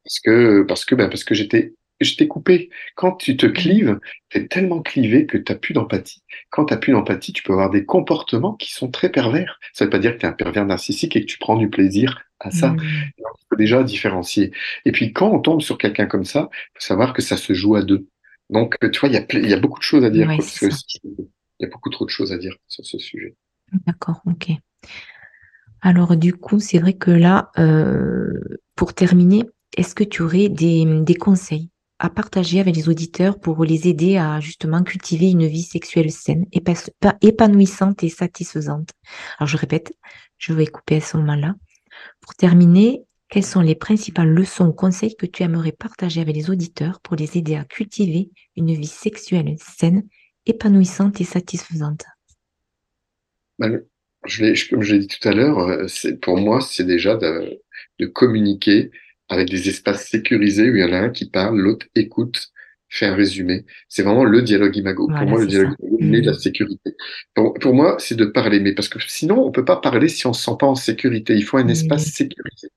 [0.04, 2.70] parce que, parce que, ben, parce que j'étais je t'ai coupé.
[2.96, 6.22] Quand tu te clives, tu es tellement clivé que tu n'as plus d'empathie.
[6.50, 9.58] Quand tu n'as plus d'empathie, tu peux avoir des comportements qui sont très pervers.
[9.72, 11.56] Ça ne veut pas dire que tu es un pervers narcissique et que tu prends
[11.56, 12.70] du plaisir à ça.
[12.70, 12.80] Mmh.
[13.18, 14.52] Il faut déjà différencier.
[14.84, 17.52] Et puis quand on tombe sur quelqu'un comme ça, il faut savoir que ça se
[17.52, 18.06] joue à deux.
[18.50, 20.30] Donc, tu vois, il y a, y a beaucoup de choses à dire.
[20.30, 20.70] il
[21.60, 23.34] y a beaucoup trop de choses à dire sur ce sujet.
[23.86, 24.50] D'accord, ok.
[25.80, 29.42] Alors du coup, c'est vrai que là, euh, pour terminer,
[29.76, 31.68] est-ce que tu aurais des, des conseils
[31.98, 36.46] à partager avec les auditeurs pour les aider à justement cultiver une vie sexuelle saine,
[37.20, 38.90] épanouissante et satisfaisante?
[39.38, 39.92] Alors je répète,
[40.38, 41.54] je vais couper à ce moment-là.
[42.20, 46.50] Pour terminer, quelles sont les principales leçons ou conseils que tu aimerais partager avec les
[46.50, 50.06] auditeurs pour les aider à cultiver une vie sexuelle saine,
[50.46, 52.04] épanouissante et satisfaisante?
[53.58, 53.82] Ben,
[54.26, 55.86] je Comme je l'ai dit tout à l'heure, euh,
[56.22, 58.90] pour moi, c'est déjà de communiquer
[59.28, 62.52] avec des espaces sécurisés où il y en a un qui parle, l'autre écoute,
[62.94, 63.64] fait un résumé.
[63.88, 65.08] C'est vraiment le dialogue imago.
[65.08, 66.34] pour moi, le dialogue imago, c'est la mmh.
[66.34, 66.96] sécurité.
[67.34, 70.32] Pour, moi, c'est de parler, mais parce que sinon, on peut pas parler si on
[70.32, 71.34] se sent pas en sécurité.
[71.34, 72.68] Il faut un espace sécurisé.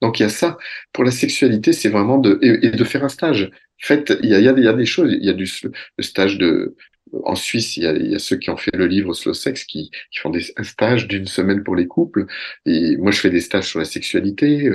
[0.00, 0.56] Donc il y a ça.
[0.92, 3.50] Pour la sexualité, c'est vraiment de et, de faire un stage.
[3.90, 5.12] Il y a, il y a, il y a des choses.
[5.12, 6.76] Il y a du le stage de
[7.24, 9.32] en Suisse, il y, a, il y, a, ceux qui ont fait le livre Slow
[9.32, 12.26] Sex qui, qui font des, un stage d'une semaine pour les couples.
[12.66, 14.70] Et moi, je fais des stages sur la sexualité.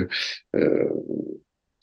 [0.56, 0.88] Euh,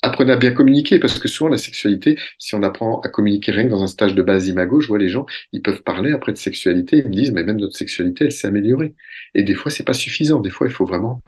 [0.01, 3.65] apprenez à bien communiquer parce que souvent la sexualité, si on apprend à communiquer rien
[3.65, 6.31] que dans un stage de base imago, je vois les gens, ils peuvent parler après
[6.33, 8.95] de sexualité, ils me disent mais même notre sexualité, elle s'est améliorée.
[9.35, 10.39] Et des fois, c'est pas suffisant.
[10.39, 11.21] Des fois, il faut vraiment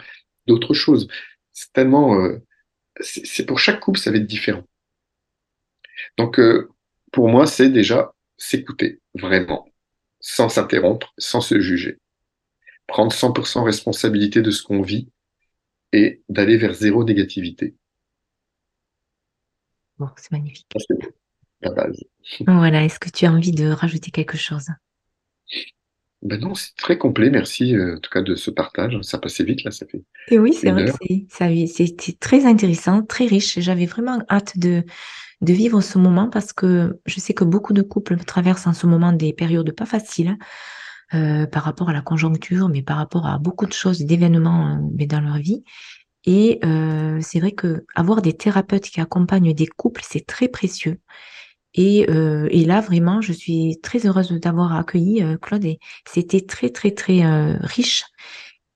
[0.48, 1.08] d'autres choses.
[1.54, 2.40] C'est tellement, euh,
[3.02, 4.64] c'est pour chaque couple, ça va être différent.
[6.18, 6.70] Donc, euh,
[7.12, 9.68] pour moi, c'est déjà s'écouter vraiment,
[10.20, 12.00] sans s'interrompre, sans se juger.
[12.88, 15.10] Prendre 100% responsabilité de ce qu'on vit
[15.94, 17.76] et d'aller vers zéro négativité.
[20.04, 20.68] Bon, c'est magnifique.
[21.62, 22.04] la base.
[22.46, 24.68] Voilà, est-ce que tu as envie de rajouter quelque chose?
[26.22, 27.30] Ben non, c'est très complet.
[27.30, 29.00] Merci euh, en tout cas de ce partage.
[29.02, 31.68] Ça passait vite là, ça fait Et oui, c'est vrai que heure.
[31.68, 33.60] c'était très intéressant, très riche.
[33.60, 34.84] J'avais vraiment hâte de,
[35.40, 38.88] de vivre ce moment parce que je sais que beaucoup de couples traversent en ce
[38.88, 40.38] moment des périodes pas faciles
[41.14, 44.90] euh, par rapport à la conjoncture, mais par rapport à beaucoup de choses, d'événements euh,
[44.98, 45.64] mais dans leur vie.
[46.26, 51.00] Et euh, c'est vrai que avoir des thérapeutes qui accompagnent des couples, c'est très précieux.
[51.76, 56.42] Et, euh, là, vraiment, je suis très heureuse de t'avoir accueilli, euh, Claude, et c'était
[56.42, 57.24] très, très, très
[57.62, 58.06] riche.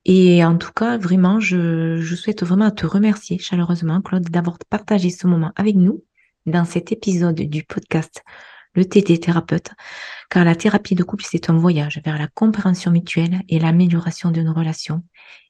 [0.05, 5.09] Et en tout cas, vraiment, je, je souhaite vraiment te remercier chaleureusement, Claude, d'avoir partagé
[5.09, 6.03] ce moment avec nous
[6.45, 8.23] dans cet épisode du podcast
[8.73, 9.71] Le TT thérapeute,
[10.29, 14.41] car la thérapie de couple, c'est un voyage vers la compréhension mutuelle et l'amélioration de
[14.41, 15.03] nos relations.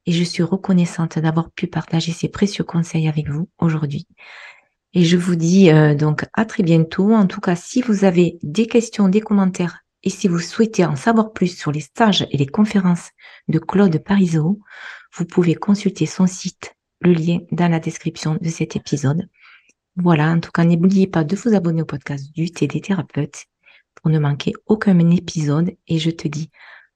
[0.06, 4.08] Et je suis reconnaissante d'avoir pu partager ces précieux conseils avec vous aujourd'hui.
[4.94, 7.14] Et je vous dis euh, donc à très bientôt.
[7.14, 10.96] En tout cas, si vous avez des questions, des commentaires et si vous souhaitez en
[10.96, 13.10] savoir plus sur les stages et les conférences
[13.48, 14.60] de Claude Parisot,
[15.16, 19.28] vous pouvez consulter son site, le lien dans la description de cet épisode.
[19.96, 23.48] Voilà, en tout cas, n'oubliez pas de vous abonner au podcast du TD Thérapeute
[24.08, 25.76] pour ne manquer aucun épisode.
[25.90, 26.50] Et je te dis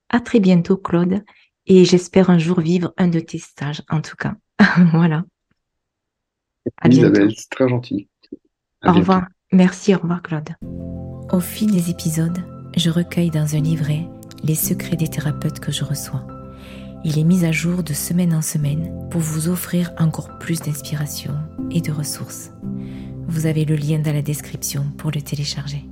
[0.08, 1.26] à très bientôt, Claude.
[1.66, 4.36] Et j'espère un jour vivre un de tes stages, en tout cas.
[4.94, 5.26] voilà.
[6.78, 6.88] À.
[6.88, 8.08] Isabelle, c'est très gentil.
[8.82, 9.00] À Au bientôt.
[9.00, 9.28] revoir.
[9.52, 10.52] Merci, au revoir, Claude.
[11.34, 12.40] Au fil des épisodes,
[12.78, 14.08] je recueille dans un livret
[14.46, 16.26] les secrets des thérapeutes que je reçois.
[17.04, 21.34] Il est mis à jour de semaine en semaine pour vous offrir encore plus d'inspiration
[21.72, 22.52] et de ressources.
[23.28, 25.91] Vous avez le lien dans la description pour le télécharger.